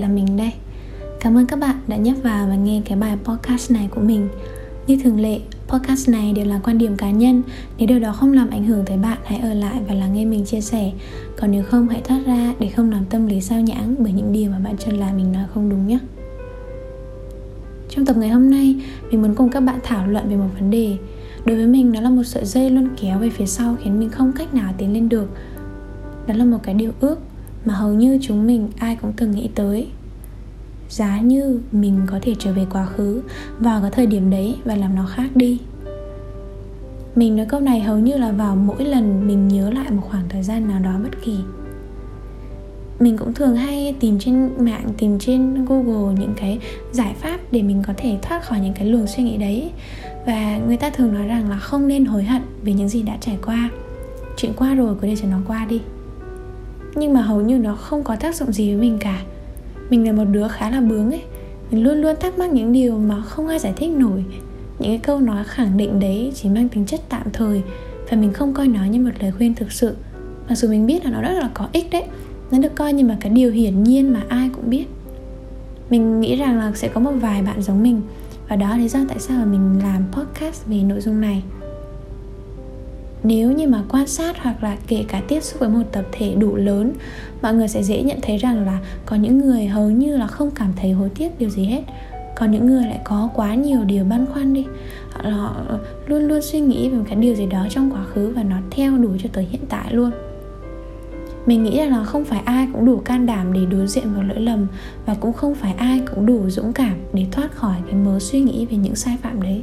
là 0.00 0.08
mình 0.08 0.36
đây. 0.36 0.52
Cảm 1.20 1.36
ơn 1.36 1.46
các 1.46 1.58
bạn 1.58 1.76
đã 1.86 1.96
nhấp 1.96 2.16
vào 2.22 2.46
và 2.46 2.54
nghe 2.54 2.82
cái 2.84 2.98
bài 2.98 3.16
podcast 3.24 3.70
này 3.70 3.88
của 3.94 4.00
mình. 4.00 4.28
Như 4.86 4.98
thường 5.04 5.20
lệ, 5.20 5.40
podcast 5.68 6.08
này 6.08 6.32
đều 6.32 6.46
là 6.46 6.60
quan 6.64 6.78
điểm 6.78 6.96
cá 6.96 7.10
nhân. 7.10 7.42
Nếu 7.78 7.88
điều 7.88 7.98
đó 7.98 8.12
không 8.12 8.32
làm 8.32 8.50
ảnh 8.50 8.66
hưởng 8.66 8.84
tới 8.84 8.96
bạn, 8.96 9.18
hãy 9.24 9.38
ở 9.38 9.54
lại 9.54 9.80
và 9.88 9.94
lắng 9.94 10.14
nghe 10.14 10.24
mình 10.24 10.44
chia 10.44 10.60
sẻ. 10.60 10.92
Còn 11.36 11.50
nếu 11.50 11.62
không, 11.62 11.88
hãy 11.88 12.00
thoát 12.04 12.20
ra 12.26 12.54
để 12.58 12.68
không 12.68 12.90
làm 12.90 13.04
tâm 13.04 13.26
lý 13.26 13.40
sao 13.40 13.60
nhãng 13.60 13.94
Bởi 13.98 14.12
những 14.12 14.32
điều 14.32 14.50
mà 14.50 14.58
bạn 14.58 14.76
cho 14.76 14.92
là 14.92 15.12
mình 15.12 15.32
nói 15.32 15.44
không 15.54 15.70
đúng 15.70 15.86
nhé. 15.86 15.98
Trong 17.88 18.06
tập 18.06 18.16
ngày 18.16 18.28
hôm 18.28 18.50
nay, 18.50 18.76
mình 19.10 19.22
muốn 19.22 19.34
cùng 19.34 19.50
các 19.50 19.60
bạn 19.60 19.78
thảo 19.82 20.06
luận 20.06 20.28
về 20.28 20.36
một 20.36 20.48
vấn 20.58 20.70
đề. 20.70 20.96
Đối 21.44 21.56
với 21.56 21.66
mình, 21.66 21.92
nó 21.92 22.00
là 22.00 22.10
một 22.10 22.24
sợi 22.24 22.44
dây 22.44 22.70
luôn 22.70 22.88
kéo 23.00 23.18
về 23.18 23.30
phía 23.30 23.46
sau 23.46 23.76
khiến 23.82 24.00
mình 24.00 24.10
không 24.10 24.32
cách 24.32 24.54
nào 24.54 24.72
tiến 24.78 24.92
lên 24.92 25.08
được. 25.08 25.30
Đó 26.26 26.34
là 26.34 26.44
một 26.44 26.58
cái 26.62 26.74
điều 26.74 26.92
ước 27.00 27.18
mà 27.64 27.74
hầu 27.74 27.94
như 27.94 28.18
chúng 28.22 28.46
mình 28.46 28.68
ai 28.78 28.96
cũng 28.96 29.12
từng 29.16 29.30
nghĩ 29.30 29.50
tới. 29.54 29.88
Giá 30.88 31.20
như 31.20 31.60
mình 31.72 32.00
có 32.06 32.18
thể 32.22 32.34
trở 32.38 32.52
về 32.52 32.66
quá 32.72 32.86
khứ 32.86 33.22
vào 33.58 33.80
cái 33.80 33.90
thời 33.90 34.06
điểm 34.06 34.30
đấy 34.30 34.56
và 34.64 34.76
làm 34.76 34.94
nó 34.94 35.06
khác 35.06 35.28
đi. 35.34 35.58
Mình 37.14 37.36
nói 37.36 37.46
câu 37.46 37.60
này 37.60 37.80
hầu 37.80 37.98
như 37.98 38.16
là 38.16 38.32
vào 38.32 38.56
mỗi 38.56 38.84
lần 38.84 39.26
mình 39.26 39.48
nhớ 39.48 39.70
lại 39.70 39.90
một 39.90 40.02
khoảng 40.10 40.28
thời 40.28 40.42
gian 40.42 40.68
nào 40.68 40.80
đó 40.80 40.92
bất 41.02 41.24
kỳ. 41.24 41.36
Mình 43.00 43.16
cũng 43.16 43.34
thường 43.34 43.56
hay 43.56 43.94
tìm 44.00 44.18
trên 44.18 44.50
mạng, 44.58 44.88
tìm 44.98 45.18
trên 45.18 45.64
google 45.64 46.14
những 46.20 46.34
cái 46.36 46.58
giải 46.92 47.14
pháp 47.20 47.40
để 47.50 47.62
mình 47.62 47.82
có 47.86 47.92
thể 47.96 48.18
thoát 48.22 48.44
khỏi 48.44 48.60
những 48.60 48.74
cái 48.74 48.86
luồng 48.86 49.06
suy 49.06 49.22
nghĩ 49.22 49.36
đấy. 49.36 49.70
Và 50.26 50.58
người 50.66 50.76
ta 50.76 50.90
thường 50.90 51.14
nói 51.14 51.26
rằng 51.26 51.50
là 51.50 51.58
không 51.58 51.88
nên 51.88 52.04
hối 52.04 52.24
hận 52.24 52.42
về 52.62 52.72
những 52.72 52.88
gì 52.88 53.02
đã 53.02 53.16
trải 53.20 53.38
qua. 53.46 53.70
Chuyện 54.36 54.52
qua 54.56 54.74
rồi 54.74 54.94
cứ 55.00 55.06
để 55.06 55.16
cho 55.16 55.28
nó 55.28 55.38
qua 55.46 55.66
đi 55.66 55.80
nhưng 56.94 57.12
mà 57.12 57.22
hầu 57.22 57.40
như 57.40 57.58
nó 57.58 57.74
không 57.74 58.04
có 58.04 58.16
tác 58.16 58.34
dụng 58.34 58.52
gì 58.52 58.68
với 58.68 58.80
mình 58.80 58.98
cả. 59.00 59.22
Mình 59.90 60.06
là 60.06 60.12
một 60.12 60.24
đứa 60.24 60.48
khá 60.48 60.70
là 60.70 60.80
bướng 60.80 61.10
ấy. 61.10 61.22
Mình 61.70 61.84
luôn 61.84 62.00
luôn 62.00 62.16
thắc 62.20 62.38
mắc 62.38 62.50
những 62.52 62.72
điều 62.72 62.98
mà 62.98 63.22
không 63.22 63.48
ai 63.48 63.58
giải 63.58 63.72
thích 63.76 63.90
nổi. 63.90 64.24
Những 64.78 64.90
cái 64.90 64.98
câu 64.98 65.20
nói 65.20 65.44
khẳng 65.44 65.76
định 65.76 66.00
đấy 66.00 66.32
chỉ 66.34 66.48
mang 66.48 66.68
tính 66.68 66.86
chất 66.86 67.00
tạm 67.08 67.26
thời 67.32 67.62
và 68.10 68.16
mình 68.16 68.32
không 68.32 68.54
coi 68.54 68.68
nó 68.68 68.84
như 68.84 69.00
một 69.00 69.10
lời 69.20 69.32
khuyên 69.32 69.54
thực 69.54 69.72
sự. 69.72 69.96
Mặc 70.48 70.54
dù 70.54 70.68
mình 70.68 70.86
biết 70.86 71.04
là 71.04 71.10
nó 71.10 71.22
rất 71.22 71.32
là 71.32 71.50
có 71.54 71.68
ích 71.72 71.90
đấy, 71.90 72.04
nó 72.50 72.58
được 72.58 72.74
coi 72.74 72.92
như 72.92 73.04
mà 73.04 73.16
cái 73.20 73.32
điều 73.32 73.50
hiển 73.50 73.82
nhiên 73.82 74.12
mà 74.12 74.22
ai 74.28 74.50
cũng 74.54 74.70
biết. 74.70 74.84
Mình 75.90 76.20
nghĩ 76.20 76.36
rằng 76.36 76.58
là 76.58 76.72
sẽ 76.74 76.88
có 76.88 77.00
một 77.00 77.12
vài 77.20 77.42
bạn 77.42 77.62
giống 77.62 77.82
mình 77.82 78.02
và 78.48 78.56
đó 78.56 78.68
là 78.68 78.76
lý 78.76 78.88
do 78.88 79.00
tại 79.08 79.18
sao 79.18 79.38
mà 79.38 79.44
mình 79.44 79.80
làm 79.82 80.04
podcast 80.12 80.66
về 80.66 80.76
nội 80.76 81.00
dung 81.00 81.20
này 81.20 81.42
nếu 83.22 83.52
như 83.52 83.68
mà 83.68 83.82
quan 83.88 84.06
sát 84.06 84.42
hoặc 84.42 84.62
là 84.62 84.76
kể 84.86 85.04
cả 85.08 85.22
tiếp 85.28 85.40
xúc 85.40 85.60
với 85.60 85.68
một 85.68 85.82
tập 85.92 86.04
thể 86.12 86.34
đủ 86.34 86.56
lớn 86.56 86.92
mọi 87.42 87.54
người 87.54 87.68
sẽ 87.68 87.82
dễ 87.82 88.02
nhận 88.02 88.18
thấy 88.22 88.38
rằng 88.38 88.66
là 88.66 88.78
có 89.06 89.16
những 89.16 89.38
người 89.38 89.66
hầu 89.66 89.90
như 89.90 90.16
là 90.16 90.26
không 90.26 90.50
cảm 90.50 90.72
thấy 90.76 90.92
hối 90.92 91.08
tiếc 91.08 91.38
điều 91.38 91.48
gì 91.48 91.64
hết. 91.64 91.82
Còn 92.36 92.50
những 92.50 92.66
người 92.66 92.82
lại 92.82 93.00
có 93.04 93.28
quá 93.34 93.54
nhiều 93.54 93.84
điều 93.84 94.04
băn 94.04 94.26
khoăn 94.26 94.54
đi. 94.54 94.66
Họ, 95.10 95.30
họ 95.30 95.78
luôn 96.06 96.22
luôn 96.22 96.42
suy 96.42 96.60
nghĩ 96.60 96.88
về 96.88 96.98
một 96.98 97.04
cái 97.08 97.16
điều 97.16 97.34
gì 97.34 97.46
đó 97.46 97.66
trong 97.70 97.90
quá 97.90 98.04
khứ 98.04 98.32
và 98.36 98.42
nó 98.42 98.56
theo 98.70 98.98
đuổi 98.98 99.18
cho 99.22 99.28
tới 99.32 99.46
hiện 99.50 99.62
tại 99.68 99.94
luôn. 99.94 100.10
Mình 101.46 101.62
nghĩ 101.62 101.78
rằng 101.78 101.90
là 101.90 102.04
không 102.04 102.24
phải 102.24 102.40
ai 102.44 102.68
cũng 102.72 102.86
đủ 102.86 102.98
can 102.98 103.26
đảm 103.26 103.52
để 103.52 103.60
đối 103.70 103.86
diện 103.86 104.04
với 104.14 104.24
lỗi 104.24 104.40
lầm 104.40 104.66
và 105.06 105.14
cũng 105.20 105.32
không 105.32 105.54
phải 105.54 105.74
ai 105.76 106.00
cũng 106.14 106.26
đủ 106.26 106.50
dũng 106.50 106.72
cảm 106.72 106.94
để 107.12 107.26
thoát 107.32 107.52
khỏi 107.54 107.76
cái 107.86 107.94
mớ 107.94 108.18
suy 108.18 108.40
nghĩ 108.40 108.66
về 108.66 108.76
những 108.76 108.94
sai 108.94 109.16
phạm 109.22 109.42
đấy. 109.42 109.62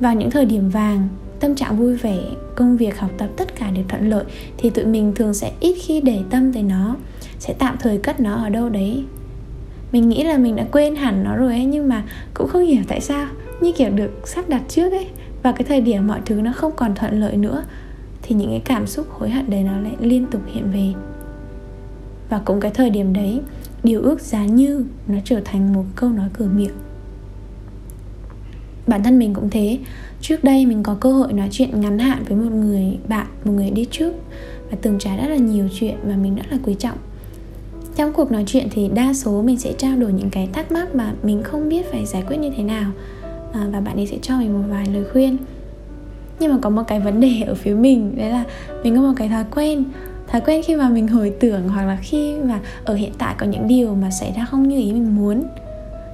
Vào 0.00 0.14
những 0.14 0.30
thời 0.30 0.44
điểm 0.44 0.68
vàng 0.68 1.08
tâm 1.42 1.54
trạng 1.54 1.76
vui 1.76 1.96
vẻ, 1.96 2.18
công 2.54 2.76
việc, 2.76 2.98
học 2.98 3.10
tập 3.18 3.28
tất 3.36 3.56
cả 3.56 3.70
đều 3.70 3.84
thuận 3.88 4.10
lợi, 4.10 4.24
thì 4.56 4.70
tụi 4.70 4.84
mình 4.84 5.12
thường 5.14 5.34
sẽ 5.34 5.52
ít 5.60 5.76
khi 5.82 6.00
để 6.00 6.18
tâm 6.30 6.52
tới 6.52 6.62
nó, 6.62 6.96
sẽ 7.38 7.54
tạm 7.58 7.76
thời 7.80 7.98
cất 7.98 8.20
nó 8.20 8.34
ở 8.34 8.48
đâu 8.48 8.68
đấy. 8.68 9.04
Mình 9.92 10.08
nghĩ 10.08 10.24
là 10.24 10.38
mình 10.38 10.56
đã 10.56 10.64
quên 10.72 10.96
hẳn 10.96 11.24
nó 11.24 11.36
rồi 11.36 11.52
ấy, 11.52 11.64
nhưng 11.64 11.88
mà 11.88 12.04
cũng 12.34 12.48
không 12.48 12.66
hiểu 12.66 12.82
tại 12.88 13.00
sao, 13.00 13.26
như 13.60 13.72
kiểu 13.72 13.90
được 13.90 14.10
sắp 14.24 14.48
đặt 14.48 14.62
trước 14.68 14.92
ấy, 14.92 15.06
và 15.42 15.52
cái 15.52 15.64
thời 15.68 15.80
điểm 15.80 16.06
mọi 16.06 16.20
thứ 16.26 16.34
nó 16.34 16.52
không 16.52 16.72
còn 16.76 16.94
thuận 16.94 17.20
lợi 17.20 17.36
nữa, 17.36 17.64
thì 18.22 18.34
những 18.34 18.50
cái 18.50 18.62
cảm 18.64 18.86
xúc 18.86 19.06
hối 19.10 19.30
hận 19.30 19.50
đấy 19.50 19.62
nó 19.62 19.80
lại 19.80 19.96
liên 20.00 20.26
tục 20.30 20.42
hiện 20.52 20.70
về. 20.72 20.92
Và 22.28 22.40
cũng 22.44 22.60
cái 22.60 22.70
thời 22.74 22.90
điểm 22.90 23.12
đấy, 23.12 23.40
điều 23.84 24.02
ước 24.02 24.20
giá 24.20 24.44
như 24.44 24.84
nó 25.08 25.18
trở 25.24 25.40
thành 25.44 25.72
một 25.72 25.84
câu 25.96 26.10
nói 26.10 26.28
cửa 26.32 26.48
miệng 26.54 26.74
bản 28.86 29.02
thân 29.02 29.18
mình 29.18 29.34
cũng 29.34 29.50
thế. 29.50 29.78
Trước 30.20 30.44
đây 30.44 30.66
mình 30.66 30.82
có 30.82 30.94
cơ 31.00 31.12
hội 31.12 31.32
nói 31.32 31.48
chuyện 31.50 31.80
ngắn 31.80 31.98
hạn 31.98 32.24
với 32.28 32.36
một 32.36 32.52
người 32.52 32.98
bạn 33.08 33.26
một 33.44 33.52
người 33.52 33.70
đi 33.70 33.86
trước 33.90 34.12
và 34.70 34.78
từng 34.82 34.98
trải 34.98 35.16
rất 35.16 35.28
là 35.28 35.36
nhiều 35.36 35.68
chuyện 35.74 35.96
và 36.04 36.16
mình 36.16 36.34
rất 36.34 36.46
là 36.50 36.58
quý 36.64 36.74
trọng. 36.78 36.98
Trong 37.96 38.12
cuộc 38.12 38.32
nói 38.32 38.44
chuyện 38.46 38.68
thì 38.70 38.88
đa 38.94 39.14
số 39.14 39.42
mình 39.42 39.58
sẽ 39.58 39.72
trao 39.78 39.96
đổi 39.96 40.12
những 40.12 40.30
cái 40.30 40.48
thắc 40.52 40.72
mắc 40.72 40.94
mà 40.94 41.12
mình 41.22 41.42
không 41.42 41.68
biết 41.68 41.86
phải 41.90 42.06
giải 42.06 42.24
quyết 42.28 42.36
như 42.36 42.50
thế 42.56 42.62
nào 42.62 42.90
à, 43.52 43.68
và 43.72 43.80
bạn 43.80 43.96
ấy 43.96 44.06
sẽ 44.06 44.18
cho 44.22 44.38
mình 44.38 44.52
một 44.52 44.68
vài 44.70 44.86
lời 44.86 45.04
khuyên. 45.12 45.36
Nhưng 46.40 46.52
mà 46.52 46.58
có 46.62 46.70
một 46.70 46.82
cái 46.88 47.00
vấn 47.00 47.20
đề 47.20 47.42
ở 47.46 47.54
phía 47.54 47.74
mình 47.74 48.16
đấy 48.16 48.30
là 48.30 48.44
mình 48.84 48.96
có 48.96 49.02
một 49.02 49.12
cái 49.16 49.28
thói 49.28 49.44
quen 49.54 49.84
thói 50.32 50.40
quen 50.40 50.62
khi 50.64 50.76
mà 50.76 50.88
mình 50.88 51.08
hồi 51.08 51.32
tưởng 51.40 51.68
hoặc 51.68 51.84
là 51.84 51.98
khi 52.02 52.36
mà 52.36 52.60
ở 52.84 52.94
hiện 52.94 53.12
tại 53.18 53.34
có 53.38 53.46
những 53.46 53.68
điều 53.68 53.94
mà 53.94 54.10
xảy 54.10 54.32
ra 54.36 54.44
không 54.44 54.68
như 54.68 54.76
ý 54.78 54.92
mình 54.92 55.16
muốn 55.16 55.42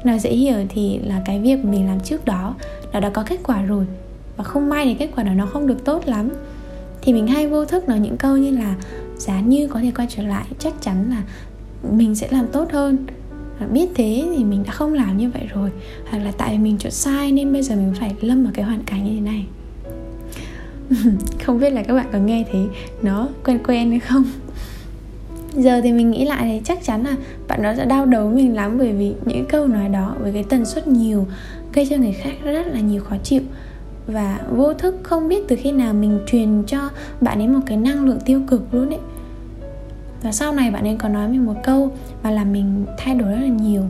nói 0.04 0.18
dễ 0.18 0.30
hiểu 0.30 0.56
thì 0.68 0.98
là 0.98 1.22
cái 1.24 1.40
việc 1.40 1.64
mình 1.64 1.86
làm 1.86 2.00
trước 2.00 2.24
đó, 2.24 2.54
nó 2.92 3.00
đã 3.00 3.10
có 3.10 3.24
kết 3.26 3.40
quả 3.44 3.62
rồi. 3.62 3.86
Và 4.36 4.44
không 4.44 4.68
may 4.68 4.84
thì 4.84 4.94
kết 4.94 5.10
quả 5.16 5.24
đó 5.24 5.32
nó 5.32 5.46
không 5.46 5.66
được 5.66 5.84
tốt 5.84 6.06
lắm. 6.06 6.28
Thì 7.02 7.12
mình 7.12 7.26
hay 7.26 7.48
vô 7.48 7.64
thức 7.64 7.88
nói 7.88 8.00
những 8.00 8.16
câu 8.16 8.36
như 8.36 8.50
là, 8.50 8.74
giá 9.16 9.40
như 9.40 9.66
có 9.66 9.80
thể 9.80 9.92
quay 9.96 10.08
trở 10.10 10.22
lại, 10.22 10.46
chắc 10.58 10.74
chắn 10.80 11.10
là 11.10 11.22
mình 11.92 12.14
sẽ 12.14 12.28
làm 12.30 12.46
tốt 12.52 12.72
hơn. 12.72 13.06
Và 13.58 13.66
biết 13.66 13.88
thế 13.94 14.24
thì 14.36 14.44
mình 14.44 14.62
đã 14.66 14.72
không 14.72 14.94
làm 14.94 15.18
như 15.18 15.30
vậy 15.30 15.42
rồi. 15.54 15.70
Hoặc 16.10 16.18
là 16.18 16.32
tại 16.38 16.50
vì 16.52 16.58
mình 16.58 16.78
chọn 16.78 16.92
sai 16.92 17.32
nên 17.32 17.52
bây 17.52 17.62
giờ 17.62 17.76
mình 17.76 17.92
phải 18.00 18.14
lâm 18.20 18.42
vào 18.42 18.52
cái 18.54 18.64
hoàn 18.64 18.82
cảnh 18.82 19.04
như 19.04 19.10
thế 19.14 19.20
này. 19.20 19.46
Không 21.44 21.58
biết 21.60 21.70
là 21.70 21.82
các 21.82 21.94
bạn 21.94 22.06
có 22.12 22.18
nghe 22.18 22.44
thấy 22.52 22.66
nó 23.02 23.28
quen 23.44 23.58
quen 23.66 23.90
hay 23.90 24.00
không? 24.00 24.24
Giờ 25.62 25.80
thì 25.80 25.92
mình 25.92 26.10
nghĩ 26.10 26.24
lại 26.24 26.44
thì 26.44 26.60
chắc 26.64 26.84
chắn 26.84 27.04
là 27.04 27.16
bạn 27.48 27.62
đó 27.62 27.72
sẽ 27.76 27.84
đau 27.84 28.06
đầu 28.06 28.30
mình 28.30 28.54
lắm 28.54 28.78
bởi 28.78 28.92
vì 28.92 29.14
những 29.24 29.44
câu 29.48 29.66
nói 29.66 29.88
đó 29.88 30.14
với 30.20 30.32
cái 30.32 30.44
tần 30.44 30.64
suất 30.64 30.86
nhiều 30.86 31.26
gây 31.72 31.86
cho 31.90 31.96
người 31.96 32.12
khác 32.12 32.32
rất 32.44 32.66
là 32.66 32.80
nhiều 32.80 33.02
khó 33.02 33.16
chịu. 33.22 33.42
Và 34.06 34.40
vô 34.50 34.74
thức 34.74 35.00
không 35.02 35.28
biết 35.28 35.48
từ 35.48 35.56
khi 35.56 35.72
nào 35.72 35.94
mình 35.94 36.18
truyền 36.26 36.62
cho 36.66 36.90
bạn 37.20 37.38
ấy 37.38 37.48
một 37.48 37.60
cái 37.66 37.76
năng 37.76 38.04
lượng 38.04 38.20
tiêu 38.24 38.40
cực 38.46 38.74
luôn 38.74 38.88
ấy. 38.90 39.00
Và 40.22 40.32
sau 40.32 40.52
này 40.52 40.70
bạn 40.70 40.84
ấy 40.84 40.96
có 40.98 41.08
nói 41.08 41.28
mình 41.28 41.46
một 41.46 41.54
câu 41.64 41.90
mà 42.22 42.30
làm 42.30 42.52
mình 42.52 42.86
thay 42.98 43.14
đổi 43.14 43.30
rất 43.30 43.40
là 43.40 43.48
nhiều. 43.48 43.82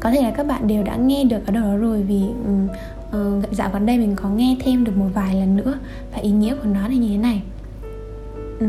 Có 0.00 0.10
thể 0.10 0.22
là 0.22 0.30
các 0.30 0.46
bạn 0.46 0.66
đều 0.66 0.82
đã 0.82 0.96
nghe 0.96 1.24
được 1.24 1.46
ở 1.46 1.52
đâu 1.52 1.62
đó 1.64 1.76
rồi 1.76 2.02
vì 2.02 2.22
uh, 3.16 3.52
dạo 3.52 3.70
gần 3.72 3.86
đây 3.86 3.98
mình 3.98 4.16
có 4.16 4.28
nghe 4.28 4.56
thêm 4.60 4.84
được 4.84 4.96
một 4.96 5.08
vài 5.14 5.34
lần 5.34 5.56
nữa. 5.56 5.74
Và 6.12 6.18
ý 6.18 6.30
nghĩa 6.30 6.54
của 6.54 6.68
nó 6.74 6.80
là 6.80 6.94
như 6.94 7.08
thế 7.08 7.16
này. 7.16 7.42
Ừ, 8.60 8.66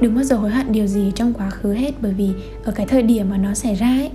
đừng 0.00 0.14
bao 0.14 0.24
giờ 0.24 0.36
hối 0.36 0.50
hận 0.50 0.72
điều 0.72 0.86
gì 0.86 1.12
trong 1.14 1.32
quá 1.34 1.50
khứ 1.50 1.72
hết 1.72 1.92
bởi 2.00 2.12
vì 2.12 2.30
ở 2.64 2.72
cái 2.72 2.86
thời 2.86 3.02
điểm 3.02 3.30
mà 3.30 3.36
nó 3.36 3.54
xảy 3.54 3.74
ra 3.74 3.86
ấy 3.86 4.10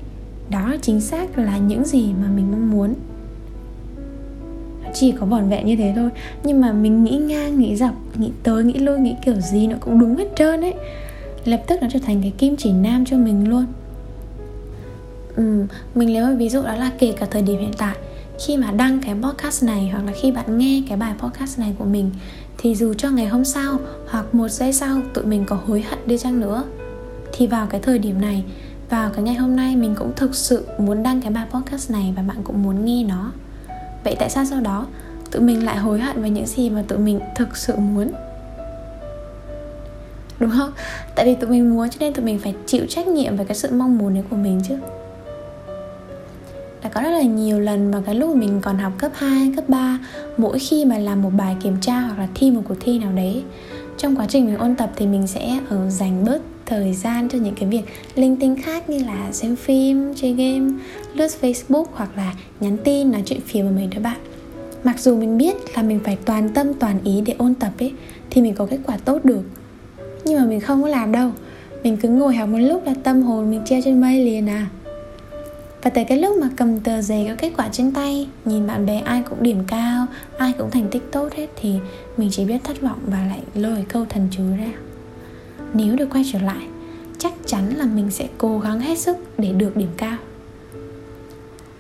đó 0.50 0.76
chính 0.82 1.02
xác 1.02 1.38
là 1.38 1.58
những 1.58 1.86
gì 1.86 2.14
mà 2.22 2.28
mình 2.36 2.52
mong 2.52 2.72
muốn. 2.72 2.94
Chỉ 4.94 5.12
có 5.12 5.26
vỏn 5.26 5.50
vẹn 5.50 5.66
như 5.66 5.76
thế 5.76 5.94
thôi 5.96 6.10
nhưng 6.44 6.62
mà 6.62 6.74
mình 6.74 7.04
nghĩ 7.04 7.18
ngang 7.18 7.60
nghĩ 7.60 7.76
dọc 7.76 7.94
nghĩ 8.18 8.32
tới 8.44 8.64
nghĩ 8.64 8.74
lui 8.74 9.00
nghĩ 9.00 9.16
kiểu 9.26 9.36
gì 9.36 9.68
nó 9.68 9.76
cũng 9.80 10.00
đúng 10.00 10.16
hết 10.16 10.28
trơn 10.36 10.62
ấy. 10.62 10.74
Lập 11.46 11.62
tức 11.68 11.82
nó 11.82 11.88
trở 11.94 12.00
thành 12.06 12.22
cái 12.22 12.34
kim 12.38 12.56
chỉ 12.58 12.72
nam 12.72 13.06
cho 13.06 13.18
mình 13.18 13.50
luôn. 13.50 13.66
Ừ, 15.36 15.66
mình 15.96 16.14
lấy 16.14 16.24
một 16.28 16.36
ví 16.38 16.50
dụ 16.50 16.64
đó 16.64 16.76
là 16.76 16.92
kể 17.00 17.14
cả 17.18 17.26
thời 17.32 17.42
điểm 17.42 17.60
hiện 17.60 17.74
tại 17.78 17.96
khi 18.46 18.58
mà 18.58 18.72
đăng 18.72 19.00
cái 19.00 19.16
podcast 19.22 19.64
này 19.64 19.90
hoặc 19.92 20.04
là 20.06 20.12
khi 20.22 20.32
bạn 20.32 20.58
nghe 20.58 20.82
cái 20.88 20.98
bài 20.98 21.14
podcast 21.20 21.60
này 21.60 21.76
của 21.80 21.86
mình, 21.86 22.12
thì 22.58 22.76
dù 22.76 22.94
cho 22.94 23.10
ngày 23.10 23.28
hôm 23.28 23.46
sau 23.46 23.78
hoặc 24.10 24.36
một 24.36 24.48
giây 24.48 24.74
sau 24.74 25.02
tụi 25.14 25.26
mình 25.26 25.46
có 25.46 25.58
hối 25.68 25.82
hận 25.82 26.00
đi 26.06 26.18
chăng 26.18 26.40
nữa, 26.40 26.64
thì 27.34 27.48
vào 27.48 27.68
cái 27.68 27.82
thời 27.82 28.00
điểm 28.00 28.22
này, 28.22 28.44
vào 28.90 29.10
cái 29.10 29.24
ngày 29.24 29.36
hôm 29.36 29.56
nay 29.56 29.76
mình 29.76 29.96
cũng 29.96 30.12
thực 30.16 30.36
sự 30.36 30.68
muốn 30.78 31.04
đăng 31.04 31.22
cái 31.22 31.32
bài 31.32 31.46
podcast 31.52 31.92
này 31.92 32.14
và 32.16 32.24
bạn 32.24 32.38
cũng 32.44 32.64
muốn 32.64 32.86
nghe 32.86 33.04
nó. 33.04 33.32
Vậy 34.04 34.16
tại 34.20 34.30
sao 34.30 34.46
sau 34.46 34.62
đó 34.62 34.88
tụi 35.32 35.42
mình 35.42 35.66
lại 35.66 35.78
hối 35.78 36.00
hận 36.00 36.22
về 36.24 36.30
những 36.30 36.46
gì 36.46 36.70
mà 36.70 36.84
tụi 36.88 36.98
mình 37.00 37.20
thực 37.36 37.58
sự 37.58 37.76
muốn? 37.76 38.12
Đúng 40.40 40.52
không? 40.52 40.72
Tại 41.16 41.26
vì 41.26 41.36
tụi 41.36 41.50
mình 41.50 41.76
muốn 41.76 41.90
cho 41.90 41.98
nên 42.00 42.14
tụi 42.14 42.26
mình 42.26 42.40
phải 42.40 42.56
chịu 42.66 42.86
trách 42.90 43.08
nhiệm 43.08 43.38
về 43.38 43.46
cái 43.46 43.56
sự 43.56 43.70
mong 43.72 43.98
muốn 43.98 44.14
đấy 44.14 44.24
của 44.30 44.36
mình 44.36 44.62
chứ 44.68 44.76
đã 46.84 46.90
có 46.90 47.02
rất 47.02 47.10
là 47.10 47.22
nhiều 47.22 47.60
lần 47.60 47.92
mà 47.92 48.02
cái 48.06 48.16
lúc 48.16 48.36
mình 48.36 48.60
còn 48.62 48.78
học 48.78 48.94
cấp 48.98 49.12
2, 49.16 49.54
cấp 49.56 49.70
3 49.70 50.00
Mỗi 50.38 50.60
khi 50.60 50.86
mà 50.86 50.98
làm 50.98 51.22
một 51.22 51.32
bài 51.38 51.56
kiểm 51.64 51.76
tra 51.82 52.00
hoặc 52.00 52.20
là 52.20 52.28
thi 52.36 52.52
một 52.52 52.62
cuộc 52.68 52.76
thi 52.80 53.00
nào 53.00 53.12
đấy 53.12 53.44
Trong 53.98 54.16
quá 54.16 54.26
trình 54.30 54.46
mình 54.46 54.58
ôn 54.58 54.76
tập 54.76 54.92
thì 54.96 55.08
mình 55.08 55.28
sẽ 55.28 55.60
ở 55.70 55.90
dành 55.90 56.26
bớt 56.26 56.42
thời 56.66 56.94
gian 56.94 57.30
cho 57.30 57.38
những 57.38 57.56
cái 57.56 57.70
việc 57.70 57.82
linh 58.16 58.36
tinh 58.36 58.62
khác 58.62 58.90
như 58.90 59.04
là 59.04 59.32
xem 59.32 59.56
phim, 59.56 60.14
chơi 60.16 60.34
game, 60.34 60.74
lướt 61.14 61.28
Facebook 61.42 61.86
hoặc 61.94 62.10
là 62.18 62.34
nhắn 62.60 62.78
tin 62.84 63.12
nói 63.12 63.24
chuyện 63.26 63.42
phiếm 63.42 63.66
với 63.66 63.74
mấy 63.74 63.88
đứa 63.88 64.02
bạn. 64.02 64.18
Mặc 64.84 65.00
dù 65.00 65.18
mình 65.18 65.38
biết 65.38 65.56
là 65.76 65.84
mình 65.84 66.00
phải 66.04 66.18
toàn 66.26 66.50
tâm 66.50 66.74
toàn 66.74 67.00
ý 67.04 67.22
để 67.26 67.36
ôn 67.38 67.54
tập 67.56 67.72
ấy 67.80 67.92
Thì 68.30 68.42
mình 68.42 68.54
có 68.56 68.66
kết 68.66 68.80
quả 68.86 68.98
tốt 68.98 69.26
được. 69.26 69.44
Nhưng 70.26 70.40
mà 70.40 70.46
mình 70.46 70.60
không 70.60 70.82
có 70.82 70.88
làm 70.88 71.12
đâu. 71.12 71.32
Mình 71.84 71.98
cứ 71.98 72.10
ngồi 72.10 72.36
học 72.36 72.50
một 72.50 72.58
lúc 72.58 72.86
là 72.86 72.94
tâm 73.04 73.22
hồn 73.22 73.52
mình 73.52 73.62
treo 73.66 73.82
trên 73.86 74.02
mây 74.02 74.26
liền 74.26 74.50
à 74.50 74.68
và 75.84 75.90
tới 75.90 76.06
cái 76.06 76.18
lúc 76.18 76.38
mà 76.38 76.50
cầm 76.56 76.80
tờ 76.80 77.02
giấy 77.02 77.26
có 77.30 77.36
kết 77.38 77.52
quả 77.58 77.70
trên 77.72 77.92
tay 77.92 78.28
nhìn 78.46 78.68
bạn 78.68 78.86
bè 78.86 79.00
ai 79.00 79.24
cũng 79.30 79.44
điểm 79.44 79.64
cao 79.68 80.06
ai 80.38 80.54
cũng 80.58 80.72
thành 80.72 80.88
tích 80.92 81.12
tốt 81.12 81.34
hết 81.34 81.48
thì 81.62 81.76
mình 82.18 82.30
chỉ 82.32 82.46
biết 82.46 82.64
thất 82.64 82.82
vọng 82.82 83.00
và 83.06 83.26
lại 83.28 83.42
lôi 83.56 83.86
câu 83.90 84.06
thần 84.10 84.28
chú 84.32 84.44
ra. 84.60 84.72
Nếu 85.74 85.96
được 85.96 86.10
quay 86.12 86.26
trở 86.34 86.40
lại 86.40 86.68
chắc 87.18 87.34
chắn 87.46 87.74
là 87.78 87.86
mình 87.86 88.12
sẽ 88.12 88.28
cố 88.38 88.60
gắng 88.60 88.80
hết 88.80 89.00
sức 89.00 89.18
để 89.38 89.52
được 89.52 89.78
điểm 89.78 89.90
cao. 89.98 90.18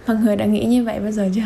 Mọi 0.08 0.18
người 0.18 0.36
đã 0.36 0.46
nghĩ 0.46 0.66
như 0.66 0.84
vậy 0.84 1.00
bao 1.00 1.12
giờ 1.12 1.30
chưa? 1.36 1.42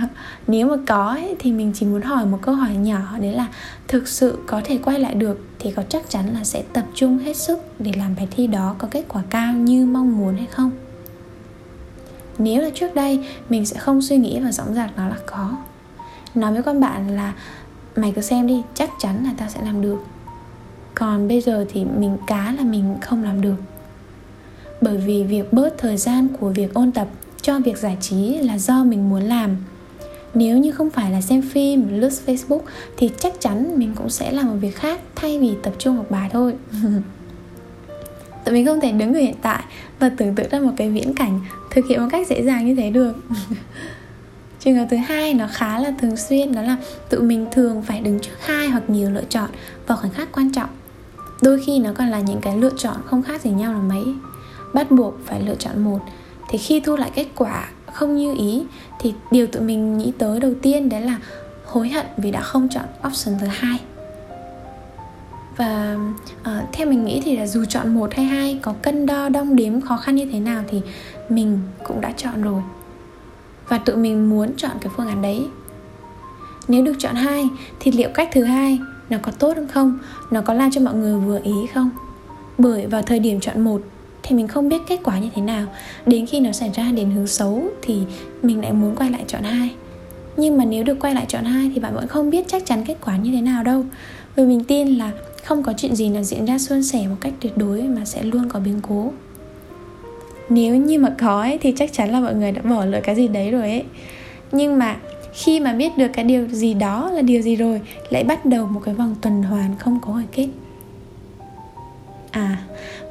Nếu 0.47 0.67
mà 0.67 0.75
có 0.87 1.07
ấy, 1.07 1.35
thì 1.39 1.51
mình 1.51 1.71
chỉ 1.75 1.85
muốn 1.85 2.01
hỏi 2.01 2.25
một 2.25 2.39
câu 2.41 2.55
hỏi 2.55 2.75
nhỏ 2.75 3.17
đấy 3.21 3.33
là 3.33 3.47
thực 3.87 4.07
sự 4.07 4.39
có 4.47 4.61
thể 4.63 4.79
quay 4.83 4.99
lại 4.99 5.13
được 5.13 5.41
thì 5.59 5.71
có 5.71 5.83
chắc 5.89 6.09
chắn 6.09 6.33
là 6.33 6.43
sẽ 6.43 6.63
tập 6.73 6.85
trung 6.93 7.17
hết 7.17 7.35
sức 7.35 7.59
để 7.79 7.91
làm 7.97 8.15
bài 8.15 8.27
thi 8.31 8.47
đó 8.47 8.75
có 8.77 8.87
kết 8.91 9.05
quả 9.07 9.21
cao 9.29 9.53
như 9.53 9.85
mong 9.85 10.17
muốn 10.17 10.37
hay 10.37 10.47
không? 10.51 10.71
Nếu 12.37 12.61
là 12.61 12.69
trước 12.75 12.95
đây, 12.95 13.19
mình 13.49 13.65
sẽ 13.65 13.79
không 13.79 14.01
suy 14.01 14.17
nghĩ 14.17 14.39
và 14.39 14.51
dõng 14.51 14.73
dạc 14.73 14.89
nó 14.97 15.07
là 15.07 15.17
có. 15.25 15.57
Nói 16.35 16.53
với 16.53 16.63
con 16.63 16.79
bạn 16.79 17.15
là, 17.15 17.33
mày 17.95 18.11
cứ 18.15 18.21
xem 18.21 18.47
đi, 18.47 18.61
chắc 18.73 18.89
chắn 18.99 19.23
là 19.23 19.31
tao 19.37 19.49
sẽ 19.49 19.59
làm 19.63 19.81
được. 19.81 19.97
Còn 20.95 21.27
bây 21.27 21.41
giờ 21.41 21.65
thì 21.69 21.85
mình 21.85 22.17
cá 22.27 22.53
là 22.57 22.63
mình 22.63 22.95
không 23.01 23.23
làm 23.23 23.41
được. 23.41 23.55
Bởi 24.81 24.97
vì 24.97 25.23
việc 25.23 25.53
bớt 25.53 25.77
thời 25.77 25.97
gian 25.97 26.27
của 26.39 26.49
việc 26.49 26.73
ôn 26.73 26.91
tập 26.91 27.07
cho 27.41 27.59
việc 27.59 27.77
giải 27.77 27.97
trí 28.01 28.37
là 28.37 28.57
do 28.57 28.83
mình 28.83 29.09
muốn 29.09 29.21
làm. 29.21 29.57
Nếu 30.33 30.57
như 30.57 30.71
không 30.71 30.89
phải 30.89 31.11
là 31.11 31.21
xem 31.21 31.41
phim, 31.41 31.99
lướt 31.99 32.11
facebook 32.25 32.61
thì 32.97 33.09
chắc 33.19 33.33
chắn 33.39 33.79
mình 33.79 33.95
cũng 33.95 34.09
sẽ 34.09 34.31
làm 34.31 34.47
một 34.47 34.57
việc 34.61 34.75
khác 34.75 35.01
thay 35.15 35.39
vì 35.39 35.55
tập 35.63 35.73
trung 35.77 35.95
học 35.95 36.05
bài 36.11 36.29
thôi. 36.33 36.53
tại 38.47 38.53
mình 38.53 38.65
không 38.65 38.79
thể 38.79 38.91
đứng 38.91 39.13
ở 39.13 39.19
hiện 39.19 39.35
tại 39.41 39.63
và 39.99 40.09
tưởng 40.09 40.35
tượng 40.35 40.49
ra 40.49 40.59
một 40.59 40.71
cái 40.77 40.89
viễn 40.89 41.13
cảnh, 41.13 41.39
thực 41.71 41.85
hiện 41.89 42.01
một 42.01 42.07
cách 42.11 42.27
dễ 42.27 42.43
dàng 42.43 42.67
như 42.67 42.75
thế 42.75 42.89
được. 42.89 43.13
Trường 44.59 44.75
hợp 44.75 44.85
thứ 44.89 44.97
hai 44.97 45.33
nó 45.33 45.47
khá 45.51 45.79
là 45.79 45.91
thường 46.01 46.17
xuyên, 46.17 46.55
đó 46.55 46.61
là 46.61 46.77
tụi 47.09 47.21
mình 47.21 47.47
thường 47.51 47.81
phải 47.81 48.01
đứng 48.01 48.19
trước 48.19 48.31
hai 48.41 48.69
hoặc 48.69 48.83
nhiều 48.89 49.09
lựa 49.09 49.23
chọn 49.29 49.49
vào 49.87 49.97
khoảnh 49.97 50.11
khắc 50.11 50.31
quan 50.31 50.51
trọng. 50.51 50.69
Đôi 51.41 51.63
khi 51.65 51.79
nó 51.79 51.93
còn 51.93 52.07
là 52.07 52.19
những 52.19 52.41
cái 52.41 52.57
lựa 52.57 52.71
chọn 52.77 52.95
không 53.05 53.23
khác 53.23 53.41
gì 53.41 53.51
nhau 53.51 53.73
là 53.73 53.79
mấy. 53.79 54.03
Bắt 54.73 54.91
buộc 54.91 55.13
phải 55.25 55.41
lựa 55.41 55.55
chọn 55.55 55.83
một. 55.83 55.99
Thì 56.49 56.57
khi 56.57 56.79
thu 56.79 56.95
lại 56.95 57.11
kết 57.15 57.27
quả 57.35 57.69
không 57.93 58.17
như 58.17 58.35
ý, 58.37 58.63
thì 58.99 59.13
điều 59.31 59.47
tụi 59.47 59.61
mình 59.61 59.97
nghĩ 59.97 60.11
tới 60.17 60.39
đầu 60.39 60.53
tiên 60.61 60.89
đấy 60.89 61.01
là 61.01 61.17
hối 61.65 61.89
hận 61.89 62.05
vì 62.17 62.31
đã 62.31 62.41
không 62.41 62.69
chọn 62.69 62.85
option 63.07 63.35
thứ 63.41 63.47
hai 63.47 63.79
và 65.57 65.97
uh, 66.41 66.47
theo 66.73 66.87
mình 66.87 67.05
nghĩ 67.05 67.21
thì 67.25 67.37
là 67.37 67.47
dù 67.47 67.65
chọn 67.65 67.95
một 67.95 68.13
hay 68.15 68.25
hai 68.25 68.59
có 68.61 68.73
cân 68.81 69.05
đo 69.05 69.29
đong 69.29 69.55
đếm 69.55 69.81
khó 69.81 69.97
khăn 69.97 70.15
như 70.15 70.25
thế 70.31 70.39
nào 70.39 70.63
thì 70.67 70.81
mình 71.29 71.59
cũng 71.83 72.01
đã 72.01 72.11
chọn 72.17 72.41
rồi. 72.41 72.61
Và 73.67 73.77
tụi 73.77 73.95
mình 73.95 74.29
muốn 74.29 74.51
chọn 74.57 74.71
cái 74.81 74.91
phương 74.97 75.07
án 75.07 75.21
đấy. 75.21 75.47
Nếu 76.67 76.83
được 76.83 76.93
chọn 76.99 77.15
hai 77.15 77.49
thì 77.79 77.91
liệu 77.91 78.09
cách 78.13 78.29
thứ 78.31 78.43
hai 78.43 78.79
nó 79.09 79.17
có 79.21 79.31
tốt 79.31 79.57
hơn 79.57 79.67
không? 79.67 79.99
Nó 80.31 80.41
có 80.41 80.53
làm 80.53 80.71
cho 80.71 80.81
mọi 80.81 80.93
người 80.93 81.19
vừa 81.19 81.39
ý 81.43 81.53
không? 81.73 81.89
Bởi 82.57 82.87
vào 82.87 83.01
thời 83.01 83.19
điểm 83.19 83.39
chọn 83.39 83.61
một 83.61 83.81
thì 84.23 84.35
mình 84.35 84.47
không 84.47 84.69
biết 84.69 84.81
kết 84.87 84.99
quả 85.03 85.19
như 85.19 85.29
thế 85.35 85.41
nào. 85.41 85.65
Đến 86.05 86.25
khi 86.25 86.39
nó 86.39 86.51
xảy 86.51 86.71
ra 86.75 86.91
đến 86.91 87.11
hướng 87.11 87.27
xấu 87.27 87.63
thì 87.81 88.01
mình 88.41 88.61
lại 88.61 88.73
muốn 88.73 88.95
quay 88.95 89.09
lại 89.09 89.23
chọn 89.27 89.43
hai. 89.43 89.75
Nhưng 90.37 90.57
mà 90.57 90.65
nếu 90.65 90.83
được 90.83 90.99
quay 90.99 91.15
lại 91.15 91.25
chọn 91.27 91.43
hai 91.43 91.71
thì 91.73 91.79
bạn 91.79 91.95
vẫn 91.95 92.07
không 92.07 92.29
biết 92.29 92.45
chắc 92.47 92.65
chắn 92.65 92.85
kết 92.85 92.95
quả 93.05 93.17
như 93.17 93.31
thế 93.31 93.41
nào 93.41 93.63
đâu. 93.63 93.85
Vì 94.35 94.45
mình 94.45 94.63
tin 94.63 94.87
là 94.87 95.11
không 95.47 95.63
có 95.63 95.73
chuyện 95.77 95.95
gì 95.95 96.09
là 96.09 96.23
diễn 96.23 96.45
ra 96.45 96.57
suôn 96.57 96.83
sẻ 96.83 97.07
một 97.07 97.15
cách 97.21 97.33
tuyệt 97.39 97.57
đối 97.57 97.81
mà 97.81 98.05
sẽ 98.05 98.23
luôn 98.23 98.49
có 98.49 98.59
biến 98.59 98.79
cố. 98.81 99.11
Nếu 100.49 100.75
như 100.75 100.99
mà 100.99 101.15
có 101.19 101.41
ấy, 101.41 101.57
thì 101.61 101.73
chắc 101.77 101.93
chắn 101.93 102.11
là 102.11 102.19
mọi 102.19 102.35
người 102.35 102.51
đã 102.51 102.61
bỏ 102.61 102.85
lỡ 102.85 102.99
cái 103.03 103.15
gì 103.15 103.27
đấy 103.27 103.51
rồi 103.51 103.61
ấy. 103.61 103.83
Nhưng 104.51 104.79
mà 104.79 104.97
khi 105.33 105.59
mà 105.59 105.73
biết 105.73 105.97
được 105.97 106.07
cái 106.13 106.25
điều 106.25 106.47
gì 106.47 106.73
đó 106.73 107.11
là 107.11 107.21
điều 107.21 107.41
gì 107.41 107.55
rồi 107.55 107.81
lại 108.09 108.23
bắt 108.23 108.45
đầu 108.45 108.67
một 108.67 108.81
cái 108.85 108.93
vòng 108.93 109.15
tuần 109.21 109.43
hoàn 109.43 109.75
không 109.79 109.99
có 110.01 110.13
hồi 110.13 110.25
kết. 110.31 110.47
À 112.31 112.63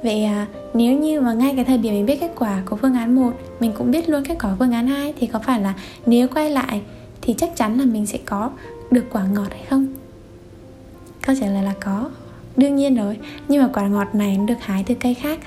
vậy 0.03 0.25
à, 0.25 0.47
nếu 0.75 0.99
như 0.99 1.21
mà 1.21 1.33
ngay 1.33 1.53
cái 1.57 1.65
thời 1.65 1.79
điểm 1.79 1.95
mình 1.95 2.07
biết 2.07 2.21
kết 2.21 2.33
quả 2.39 2.63
của 2.67 2.77
phương 2.77 2.95
án 2.95 3.15
1 3.15 3.33
mình 3.61 3.73
cũng 3.79 3.91
biết 3.91 4.09
luôn 4.09 4.25
kết 4.25 4.37
quả 4.43 4.51
của 4.51 4.57
phương 4.59 4.73
án 4.73 4.87
2 4.87 5.15
thì 5.21 5.27
có 5.27 5.39
phải 5.39 5.61
là 5.61 5.75
nếu 6.07 6.29
quay 6.29 6.51
lại 6.51 6.81
thì 7.23 7.35
chắc 7.39 7.57
chắn 7.57 7.79
là 7.79 7.85
mình 7.85 8.07
sẽ 8.07 8.19
có 8.25 8.51
được 8.91 9.05
quả 9.13 9.27
ngọt 9.27 9.49
hay 9.51 9.65
không? 9.71 9.87
Câu 11.27 11.37
trả 11.41 11.47
lời 11.47 11.63
là 11.63 11.75
có 11.81 12.11
đương 12.57 12.77
nhiên 12.77 12.95
rồi 12.95 13.19
nhưng 13.49 13.63
mà 13.63 13.69
quả 13.73 13.89
ngọt 13.89 14.15
này 14.15 14.37
nó 14.39 14.45
được 14.45 14.61
hái 14.61 14.85
từ 14.87 14.95
cây 14.95 15.15
khác. 15.15 15.39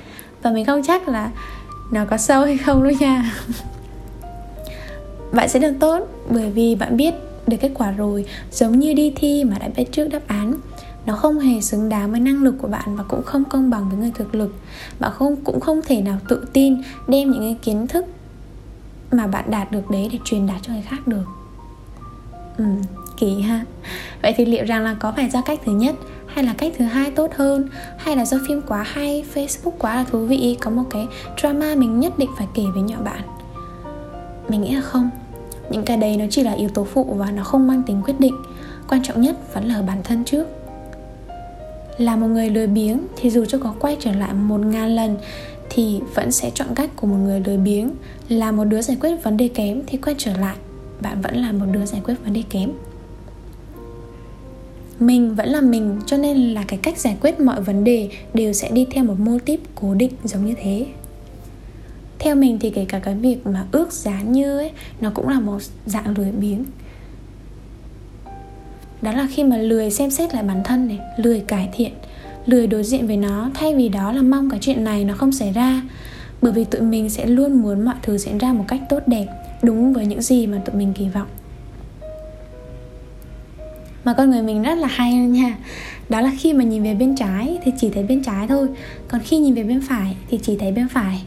Và 0.42 0.50
mình 0.50 0.66
không 0.66 0.82
chắc 0.86 1.08
là 1.08 1.30
nó 1.92 2.04
có 2.04 2.16
sâu 2.16 2.44
hay 2.44 2.56
không 2.56 2.82
đâu 2.82 2.92
nha. 3.00 3.34
Bạn 5.32 5.48
sẽ 5.48 5.58
được 5.58 5.74
tốt 5.80 6.08
bởi 6.28 6.50
vì 6.50 6.74
bạn 6.74 6.96
biết 6.96 7.14
được 7.46 7.56
kết 7.60 7.70
quả 7.74 7.90
rồi 7.90 8.24
giống 8.52 8.78
như 8.78 8.92
đi 8.92 9.12
thi 9.16 9.44
mà 9.44 9.58
đã 9.58 9.68
biết 9.76 9.84
trước 9.92 10.08
đáp 10.08 10.22
án. 10.26 10.54
Nó 11.06 11.16
không 11.16 11.38
hề 11.38 11.60
xứng 11.60 11.88
đáng 11.88 12.10
với 12.10 12.20
năng 12.20 12.42
lực 12.42 12.54
của 12.58 12.68
bạn 12.68 12.96
và 12.96 13.04
cũng 13.08 13.22
không 13.22 13.44
công 13.44 13.70
bằng 13.70 13.88
với 13.88 13.98
người 13.98 14.12
thực 14.14 14.34
lực. 14.34 14.54
Bạn 15.00 15.12
không 15.14 15.36
cũng 15.36 15.60
không 15.60 15.80
thể 15.86 16.00
nào 16.02 16.18
tự 16.28 16.46
tin 16.52 16.82
đem 17.08 17.30
những 17.30 17.40
cái 17.40 17.56
kiến 17.62 17.86
thức 17.86 18.04
mà 19.12 19.26
bạn 19.26 19.50
đạt 19.50 19.72
được 19.72 19.90
đấy 19.90 20.08
để 20.12 20.18
truyền 20.24 20.46
đạt 20.46 20.56
cho 20.62 20.72
người 20.72 20.82
khác 20.82 21.08
được. 21.08 21.24
Ừ, 22.58 22.64
kỳ 23.16 23.40
ha. 23.40 23.64
Vậy 24.22 24.34
thì 24.36 24.44
liệu 24.44 24.64
rằng 24.64 24.84
là 24.84 24.94
có 24.94 25.12
phải 25.12 25.30
do 25.30 25.42
cách 25.42 25.60
thứ 25.64 25.72
nhất 25.72 25.94
hay 26.34 26.44
là 26.44 26.54
cách 26.58 26.72
thứ 26.78 26.84
hai 26.84 27.10
tốt 27.10 27.30
hơn? 27.36 27.68
Hay 27.96 28.16
là 28.16 28.24
do 28.24 28.38
phim 28.48 28.62
quá 28.62 28.82
hay, 28.82 29.24
facebook 29.34 29.70
quá 29.78 29.96
là 29.96 30.04
thú 30.04 30.18
vị, 30.18 30.56
có 30.60 30.70
một 30.70 30.84
cái 30.90 31.06
drama 31.40 31.74
mình 31.74 32.00
nhất 32.00 32.18
định 32.18 32.30
phải 32.38 32.46
kể 32.54 32.62
với 32.74 32.82
nhỏ 32.82 32.96
bạn? 33.04 33.20
Mình 34.48 34.60
nghĩ 34.60 34.74
là 34.74 34.80
không. 34.80 35.10
Những 35.70 35.84
cái 35.84 35.96
đấy 35.96 36.16
nó 36.16 36.24
chỉ 36.30 36.42
là 36.42 36.52
yếu 36.52 36.68
tố 36.68 36.84
phụ 36.84 37.14
và 37.18 37.30
nó 37.30 37.44
không 37.44 37.66
mang 37.66 37.82
tính 37.86 38.02
quyết 38.04 38.20
định. 38.20 38.34
Quan 38.88 39.02
trọng 39.02 39.20
nhất 39.20 39.54
vẫn 39.54 39.64
là 39.64 39.74
ở 39.74 39.82
bản 39.82 40.02
thân 40.04 40.24
trước. 40.24 40.46
Là 41.98 42.16
một 42.16 42.26
người 42.26 42.50
lười 42.50 42.66
biếng 42.66 43.00
thì 43.16 43.30
dù 43.30 43.44
cho 43.44 43.58
có 43.58 43.74
quay 43.78 43.96
trở 44.00 44.12
lại 44.12 44.34
một 44.34 44.60
ngàn 44.60 44.96
lần 44.96 45.16
thì 45.70 46.00
vẫn 46.14 46.32
sẽ 46.32 46.50
chọn 46.54 46.68
cách 46.74 46.90
của 46.96 47.06
một 47.06 47.16
người 47.16 47.42
lười 47.46 47.56
biếng. 47.56 47.90
Là 48.28 48.52
một 48.52 48.64
đứa 48.64 48.82
giải 48.82 48.96
quyết 49.00 49.24
vấn 49.24 49.36
đề 49.36 49.48
kém 49.48 49.82
thì 49.86 49.98
quay 49.98 50.16
trở 50.18 50.36
lại. 50.36 50.56
Bạn 51.00 51.20
vẫn 51.20 51.36
là 51.36 51.52
một 51.52 51.66
đứa 51.72 51.86
giải 51.86 52.00
quyết 52.04 52.14
vấn 52.24 52.32
đề 52.32 52.42
kém 52.50 52.70
mình 55.00 55.34
vẫn 55.34 55.48
là 55.48 55.60
mình, 55.60 56.00
cho 56.06 56.16
nên 56.16 56.54
là 56.54 56.64
cái 56.68 56.78
cách 56.82 56.98
giải 56.98 57.16
quyết 57.20 57.40
mọi 57.40 57.60
vấn 57.60 57.84
đề 57.84 58.08
đều 58.34 58.52
sẽ 58.52 58.70
đi 58.70 58.86
theo 58.90 59.04
một 59.04 59.14
mô 59.18 59.38
típ 59.44 59.60
cố 59.74 59.94
định 59.94 60.12
giống 60.24 60.46
như 60.46 60.54
thế. 60.62 60.86
Theo 62.18 62.34
mình 62.34 62.58
thì 62.58 62.70
kể 62.70 62.84
cả 62.84 62.98
cái 62.98 63.14
việc 63.14 63.46
mà 63.46 63.66
ước 63.72 63.92
giá 63.92 64.22
như 64.22 64.58
ấy, 64.58 64.70
nó 65.00 65.10
cũng 65.14 65.28
là 65.28 65.40
một 65.40 65.58
dạng 65.86 66.18
lười 66.18 66.32
biếng. 66.32 66.64
Đó 69.02 69.12
là 69.12 69.28
khi 69.30 69.44
mà 69.44 69.56
lười 69.56 69.90
xem 69.90 70.10
xét 70.10 70.34
lại 70.34 70.42
bản 70.42 70.60
thân 70.64 70.88
này, 70.88 70.98
lười 71.16 71.40
cải 71.40 71.68
thiện, 71.72 71.92
lười 72.46 72.66
đối 72.66 72.84
diện 72.84 73.06
với 73.06 73.16
nó, 73.16 73.50
thay 73.54 73.74
vì 73.74 73.88
đó 73.88 74.12
là 74.12 74.22
mong 74.22 74.50
cái 74.50 74.60
chuyện 74.62 74.84
này 74.84 75.04
nó 75.04 75.14
không 75.14 75.32
xảy 75.32 75.52
ra. 75.52 75.82
Bởi 76.42 76.52
vì 76.52 76.64
tụi 76.64 76.80
mình 76.80 77.10
sẽ 77.10 77.26
luôn 77.26 77.62
muốn 77.62 77.84
mọi 77.84 77.94
thứ 78.02 78.18
diễn 78.18 78.38
ra 78.38 78.52
một 78.52 78.64
cách 78.68 78.80
tốt 78.88 79.02
đẹp, 79.06 79.26
đúng 79.62 79.92
với 79.92 80.06
những 80.06 80.22
gì 80.22 80.46
mà 80.46 80.60
tụi 80.64 80.76
mình 80.76 80.92
kỳ 80.92 81.08
vọng 81.08 81.26
mà 84.04 84.12
con 84.12 84.30
người 84.30 84.42
mình 84.42 84.62
rất 84.62 84.78
là 84.78 84.88
hay 84.88 85.14
nha. 85.14 85.56
Đó 86.08 86.20
là 86.20 86.30
khi 86.38 86.52
mà 86.52 86.64
nhìn 86.64 86.82
về 86.82 86.94
bên 86.94 87.16
trái 87.16 87.58
thì 87.64 87.72
chỉ 87.78 87.90
thấy 87.90 88.02
bên 88.02 88.22
trái 88.22 88.46
thôi. 88.48 88.68
Còn 89.08 89.20
khi 89.20 89.38
nhìn 89.38 89.54
về 89.54 89.62
bên 89.62 89.80
phải 89.80 90.16
thì 90.30 90.38
chỉ 90.42 90.56
thấy 90.58 90.72
bên 90.72 90.88
phải. 90.88 91.22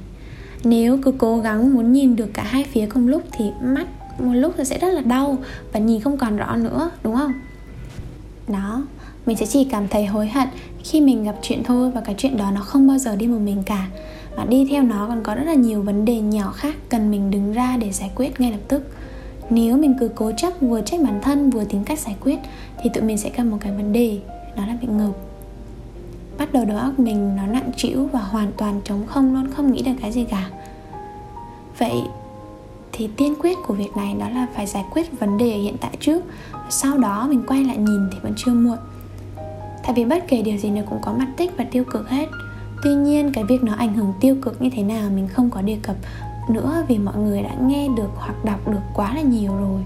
Nếu 0.63 0.99
cứ 1.01 1.11
cố 1.17 1.37
gắng 1.37 1.73
muốn 1.73 1.93
nhìn 1.93 2.15
được 2.15 2.29
cả 2.33 2.43
hai 2.43 2.63
phía 2.63 2.85
cùng 2.85 3.07
lúc 3.07 3.23
thì 3.31 3.45
mắt 3.61 3.87
một 4.19 4.33
lúc 4.33 4.53
thì 4.57 4.63
sẽ 4.63 4.79
rất 4.79 4.93
là 4.93 5.01
đau 5.01 5.37
và 5.73 5.79
nhìn 5.79 6.01
không 6.01 6.17
còn 6.17 6.37
rõ 6.37 6.55
nữa, 6.55 6.91
đúng 7.03 7.15
không? 7.15 7.33
Đó, 8.47 8.85
mình 9.25 9.37
sẽ 9.37 9.45
chỉ 9.45 9.63
cảm 9.63 9.87
thấy 9.87 10.05
hối 10.05 10.27
hận 10.27 10.47
khi 10.83 11.01
mình 11.01 11.23
gặp 11.23 11.35
chuyện 11.41 11.63
thôi 11.63 11.91
và 11.95 12.01
cái 12.01 12.15
chuyện 12.17 12.37
đó 12.37 12.51
nó 12.55 12.61
không 12.61 12.87
bao 12.87 12.97
giờ 12.97 13.15
đi 13.15 13.27
một 13.27 13.39
mình 13.39 13.63
cả. 13.65 13.87
Và 14.35 14.45
đi 14.45 14.67
theo 14.69 14.83
nó 14.83 15.07
còn 15.07 15.23
có 15.23 15.35
rất 15.35 15.43
là 15.45 15.53
nhiều 15.53 15.81
vấn 15.81 16.05
đề 16.05 16.19
nhỏ 16.19 16.51
khác 16.51 16.75
cần 16.89 17.11
mình 17.11 17.31
đứng 17.31 17.53
ra 17.53 17.77
để 17.77 17.91
giải 17.91 18.11
quyết 18.15 18.39
ngay 18.39 18.51
lập 18.51 18.61
tức 18.67 18.83
nếu 19.49 19.77
mình 19.77 19.95
cứ 19.99 20.09
cố 20.15 20.31
chấp 20.37 20.53
vừa 20.61 20.81
trách 20.81 21.01
bản 21.03 21.19
thân 21.21 21.49
vừa 21.49 21.63
tìm 21.63 21.83
cách 21.83 21.99
giải 21.99 22.15
quyết, 22.23 22.39
thì 22.81 22.89
tụi 22.93 23.03
mình 23.03 23.17
sẽ 23.17 23.29
gặp 23.29 23.43
một 23.43 23.57
cái 23.59 23.71
vấn 23.71 23.93
đề, 23.93 24.19
đó 24.55 24.63
là 24.67 24.77
bị 24.81 24.87
ngợp. 24.87 25.13
Bắt 26.37 26.53
đầu 26.53 26.65
đầu 26.65 26.77
óc 26.77 26.99
mình 26.99 27.35
nó 27.35 27.45
nặng 27.45 27.71
trĩu 27.77 28.05
và 28.05 28.19
hoàn 28.19 28.51
toàn 28.57 28.81
trống 28.83 29.05
không 29.07 29.33
luôn, 29.33 29.51
không 29.51 29.71
nghĩ 29.71 29.81
được 29.81 29.91
cái 30.01 30.11
gì 30.11 30.25
cả. 30.25 30.49
Vậy 31.77 32.01
thì 32.91 33.09
tiên 33.17 33.33
quyết 33.39 33.57
của 33.67 33.73
việc 33.73 33.97
này 33.97 34.15
đó 34.19 34.29
là 34.29 34.47
phải 34.55 34.67
giải 34.67 34.85
quyết 34.91 35.19
vấn 35.19 35.37
đề 35.37 35.45
hiện 35.45 35.75
tại 35.81 35.91
trước, 35.99 36.23
sau 36.69 36.97
đó 36.97 37.27
mình 37.29 37.43
quay 37.47 37.63
lại 37.63 37.77
nhìn 37.77 38.09
thì 38.11 38.17
vẫn 38.21 38.33
chưa 38.37 38.51
muộn. 38.51 38.77
Tại 39.83 39.93
vì 39.95 40.05
bất 40.05 40.27
kể 40.27 40.41
điều 40.41 40.57
gì 40.57 40.69
nó 40.69 40.81
cũng 40.89 40.99
có 41.01 41.13
mặt 41.13 41.27
tích 41.37 41.51
và 41.57 41.65
tiêu 41.71 41.83
cực 41.83 42.09
hết. 42.09 42.29
Tuy 42.83 42.93
nhiên, 42.95 43.31
cái 43.33 43.43
việc 43.43 43.63
nó 43.63 43.73
ảnh 43.73 43.93
hưởng 43.93 44.13
tiêu 44.19 44.35
cực 44.41 44.61
như 44.61 44.69
thế 44.69 44.83
nào 44.83 45.09
mình 45.09 45.27
không 45.27 45.49
có 45.49 45.61
đề 45.61 45.77
cập 45.81 45.95
nữa 46.49 46.85
vì 46.87 46.97
mọi 46.97 47.17
người 47.17 47.43
đã 47.43 47.49
nghe 47.61 47.87
được 47.97 48.09
hoặc 48.15 48.45
đọc 48.45 48.67
được 48.67 48.81
quá 48.93 49.13
là 49.15 49.21
nhiều 49.21 49.51
rồi. 49.55 49.81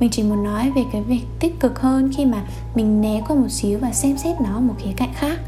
Mình 0.00 0.10
chỉ 0.10 0.22
muốn 0.22 0.44
nói 0.44 0.70
về 0.70 0.84
cái 0.92 1.02
việc 1.02 1.22
tích 1.40 1.60
cực 1.60 1.80
hơn 1.80 2.10
khi 2.16 2.26
mà 2.26 2.42
mình 2.74 3.00
né 3.00 3.22
qua 3.28 3.36
một 3.36 3.48
xíu 3.50 3.78
và 3.78 3.92
xem 3.92 4.16
xét 4.16 4.40
nó 4.40 4.60
một 4.60 4.74
khía 4.78 4.92
cạnh 4.96 5.12
khác. 5.14 5.38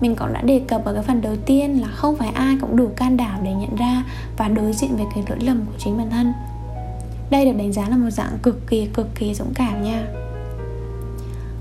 Mình 0.00 0.16
cũng 0.16 0.32
đã 0.32 0.42
đề 0.42 0.60
cập 0.68 0.84
ở 0.84 0.94
cái 0.94 1.02
phần 1.02 1.20
đầu 1.20 1.36
tiên 1.46 1.80
là 1.80 1.88
không 1.88 2.16
phải 2.16 2.28
ai 2.28 2.56
cũng 2.60 2.76
đủ 2.76 2.88
can 2.96 3.16
đảm 3.16 3.40
để 3.44 3.52
nhận 3.54 3.76
ra 3.76 4.04
và 4.36 4.48
đối 4.48 4.72
diện 4.72 4.96
với 4.96 5.06
cái 5.14 5.24
lỗi 5.28 5.38
lầm 5.40 5.60
của 5.66 5.78
chính 5.78 5.98
bản 5.98 6.10
thân. 6.10 6.32
Đây 7.30 7.44
được 7.44 7.58
đánh 7.58 7.72
giá 7.72 7.88
là 7.88 7.96
một 7.96 8.10
dạng 8.10 8.38
cực 8.42 8.66
kỳ 8.66 8.86
cực 8.86 9.14
kỳ 9.14 9.34
dũng 9.34 9.54
cảm 9.54 9.82
nha 9.82 10.06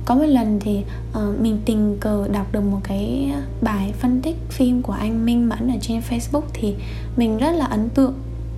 có 0.10 0.16
một 0.16 0.26
lần 0.26 0.60
thì 0.60 0.84
uh, 1.12 1.40
mình 1.40 1.60
tình 1.66 1.98
cờ 2.00 2.28
đọc 2.32 2.48
được 2.52 2.62
một 2.62 2.80
cái 2.84 3.32
bài 3.62 3.94
phân 4.00 4.22
tích 4.22 4.36
phim 4.50 4.82
của 4.82 4.94
anh 4.94 5.26
Minh 5.26 5.50
Mẫn 5.50 5.72
ở 5.72 5.78
trên 5.82 6.02
Facebook 6.10 6.42
thì 6.54 6.76
mình 7.18 7.38
rất 7.38 7.52
là 7.52 7.66
ấn 7.66 7.90
tượng 7.90 8.14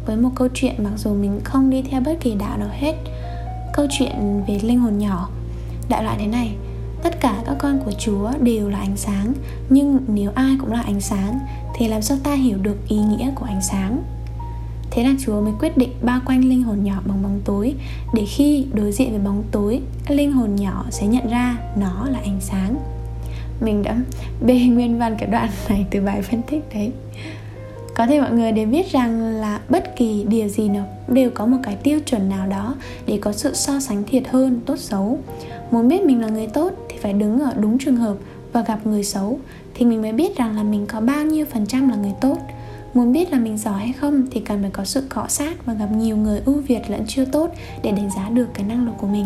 với 0.05 0.17
một 0.17 0.29
câu 0.35 0.47
chuyện 0.53 0.83
mặc 0.83 0.91
dù 0.97 1.13
mình 1.13 1.39
không 1.43 1.69
đi 1.69 1.81
theo 1.81 2.01
bất 2.01 2.17
kỳ 2.21 2.35
đạo 2.35 2.57
nào 2.57 2.69
hết. 2.71 2.95
Câu 3.73 3.87
chuyện 3.91 4.43
về 4.47 4.59
linh 4.63 4.79
hồn 4.79 4.97
nhỏ 4.97 5.29
đại 5.89 6.03
loại 6.03 6.17
thế 6.19 6.27
này 6.27 6.55
tất 7.03 7.19
cả 7.19 7.43
các 7.45 7.55
con 7.59 7.79
của 7.85 7.91
chúa 7.91 8.31
đều 8.41 8.69
là 8.69 8.79
ánh 8.79 8.97
sáng 8.97 9.33
nhưng 9.69 9.99
nếu 10.07 10.31
ai 10.35 10.57
cũng 10.59 10.71
là 10.71 10.81
ánh 10.81 11.01
sáng 11.01 11.39
thì 11.75 11.87
làm 11.87 12.01
sao 12.01 12.17
ta 12.23 12.33
hiểu 12.33 12.57
được 12.57 12.77
ý 12.87 12.97
nghĩa 12.97 13.31
của 13.35 13.45
ánh 13.45 13.61
sáng? 13.61 14.03
Thế 14.91 15.03
là 15.03 15.13
chúa 15.19 15.41
mới 15.41 15.53
quyết 15.59 15.77
định 15.77 15.89
bao 16.01 16.19
quanh 16.25 16.49
linh 16.49 16.63
hồn 16.63 16.83
nhỏ 16.83 17.01
bằng 17.05 17.23
bóng 17.23 17.39
tối, 17.45 17.73
để 18.13 18.25
khi 18.25 18.65
đối 18.73 18.91
diện 18.91 19.09
với 19.09 19.19
bóng 19.19 19.43
tối 19.51 19.81
linh 20.07 20.31
hồn 20.31 20.55
nhỏ 20.55 20.85
sẽ 20.89 21.07
nhận 21.07 21.29
ra 21.29 21.57
nó 21.77 22.07
là 22.09 22.19
ánh 22.19 22.39
sáng. 22.41 22.75
Mình 23.61 23.83
đã 23.83 23.97
bê 24.45 24.53
nguyên 24.53 24.99
văn 24.99 25.15
cái 25.19 25.29
đoạn 25.29 25.49
này 25.69 25.85
từ 25.91 26.01
bài 26.01 26.21
phân 26.21 26.41
tích 26.41 26.63
đấy. 26.73 26.91
Có 27.95 28.07
thể 28.07 28.21
mọi 28.21 28.31
người 28.31 28.51
đều 28.51 28.67
biết 28.67 28.91
rằng 28.91 29.19
là 29.19 29.59
bất 29.69 29.95
kỳ 29.95 30.25
điều 30.29 30.47
gì 30.47 30.69
nào 30.69 30.87
đều 31.07 31.29
có 31.29 31.45
một 31.45 31.57
cái 31.63 31.75
tiêu 31.75 31.99
chuẩn 31.99 32.29
nào 32.29 32.47
đó 32.47 32.75
để 33.05 33.17
có 33.21 33.31
sự 33.31 33.53
so 33.53 33.79
sánh 33.79 34.03
thiệt 34.03 34.23
hơn, 34.27 34.59
tốt 34.65 34.75
xấu. 34.79 35.19
Muốn 35.71 35.87
biết 35.87 36.03
mình 36.03 36.21
là 36.21 36.27
người 36.27 36.47
tốt 36.47 36.71
thì 36.89 36.97
phải 36.97 37.13
đứng 37.13 37.39
ở 37.39 37.53
đúng 37.59 37.77
trường 37.77 37.95
hợp 37.95 38.17
và 38.53 38.61
gặp 38.61 38.87
người 38.87 39.03
xấu, 39.03 39.39
thì 39.73 39.85
mình 39.85 40.01
mới 40.01 40.11
biết 40.11 40.37
rằng 40.37 40.55
là 40.55 40.63
mình 40.63 40.85
có 40.85 41.01
bao 41.01 41.25
nhiêu 41.25 41.45
phần 41.45 41.65
trăm 41.65 41.89
là 41.89 41.95
người 41.95 42.13
tốt 42.21 42.37
muốn 42.93 43.11
biết 43.11 43.31
là 43.31 43.39
mình 43.39 43.57
giỏi 43.57 43.79
hay 43.79 43.93
không 43.93 44.23
thì 44.31 44.39
cần 44.39 44.61
phải 44.61 44.71
có 44.71 44.85
sự 44.85 45.03
cọ 45.09 45.25
sát 45.27 45.65
và 45.65 45.73
gặp 45.73 45.87
nhiều 45.91 46.17
người 46.17 46.41
ưu 46.45 46.55
việt 46.67 46.81
lẫn 46.87 47.03
chưa 47.07 47.25
tốt 47.25 47.49
để 47.83 47.91
đánh 47.91 48.09
giá 48.15 48.29
được 48.29 48.47
cái 48.53 48.65
năng 48.65 48.85
lực 48.85 48.93
của 48.97 49.07
mình. 49.07 49.25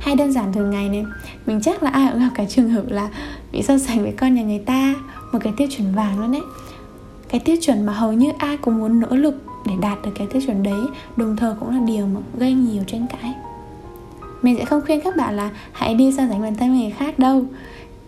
Hay 0.00 0.16
đơn 0.16 0.32
giản 0.32 0.52
thường 0.52 0.70
ngày 0.70 0.88
này, 0.88 1.04
mình 1.46 1.60
chắc 1.60 1.82
là 1.82 1.90
ai 1.90 2.12
cũng 2.12 2.20
gặp 2.20 2.30
cái 2.34 2.46
trường 2.46 2.70
hợp 2.70 2.84
là 2.88 3.08
bị 3.52 3.62
so 3.62 3.78
sánh 3.78 4.02
với 4.02 4.12
con 4.12 4.34
nhà 4.34 4.42
người 4.42 4.58
ta, 4.58 4.94
một 5.32 5.38
cái 5.42 5.52
tiêu 5.56 5.68
chuẩn 5.70 5.94
vàng 5.94 6.20
luôn 6.20 6.32
đấy. 6.32 6.42
Cái 7.28 7.40
tiêu 7.40 7.56
chuẩn 7.60 7.86
mà 7.86 7.92
hầu 7.92 8.12
như 8.12 8.32
ai 8.38 8.56
cũng 8.56 8.78
muốn 8.78 9.00
nỗ 9.00 9.08
lực 9.10 9.42
để 9.66 9.72
đạt 9.80 9.98
được 10.02 10.10
cái 10.14 10.26
tiêu 10.26 10.42
chuẩn 10.46 10.62
đấy, 10.62 10.80
đồng 11.16 11.36
thời 11.36 11.54
cũng 11.60 11.70
là 11.70 11.80
điều 11.86 12.06
mà 12.06 12.20
gây 12.38 12.54
nhiều 12.54 12.82
tranh 12.86 13.06
cãi. 13.06 13.34
Mình 14.42 14.56
sẽ 14.58 14.64
không 14.64 14.80
khuyên 14.86 15.00
các 15.00 15.16
bạn 15.16 15.36
là 15.36 15.50
hãy 15.72 15.94
đi 15.94 16.12
so 16.12 16.22
sánh 16.28 16.42
bản 16.42 16.54
thân 16.54 16.70
với 16.70 16.80
người 16.80 16.90
khác 16.90 17.18
đâu 17.18 17.44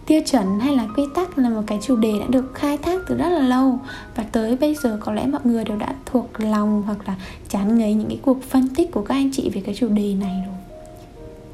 tiêu 0.08 0.20
chuẩn 0.26 0.60
hay 0.60 0.76
là 0.76 0.86
quy 0.96 1.02
tắc 1.14 1.38
là 1.38 1.48
một 1.48 1.62
cái 1.66 1.78
chủ 1.82 1.96
đề 1.96 2.12
đã 2.20 2.26
được 2.28 2.54
khai 2.54 2.78
thác 2.78 3.02
từ 3.08 3.16
rất 3.16 3.28
là 3.28 3.38
lâu. 3.40 3.78
Và 4.16 4.22
tới 4.22 4.56
bây 4.56 4.74
giờ 4.74 4.98
có 5.00 5.12
lẽ 5.12 5.26
mọi 5.26 5.40
người 5.44 5.64
đều 5.64 5.76
đã 5.76 5.94
thuộc 6.06 6.28
lòng 6.38 6.82
hoặc 6.86 7.08
là 7.08 7.16
chán 7.48 7.78
ngấy 7.78 7.94
những 7.94 8.08
cái 8.08 8.18
cuộc 8.22 8.42
phân 8.42 8.68
tích 8.68 8.92
của 8.92 9.02
các 9.02 9.14
anh 9.14 9.30
chị 9.32 9.50
về 9.54 9.62
cái 9.64 9.74
chủ 9.74 9.88
đề 9.88 10.14
này 10.14 10.42
rồi. 10.46 10.56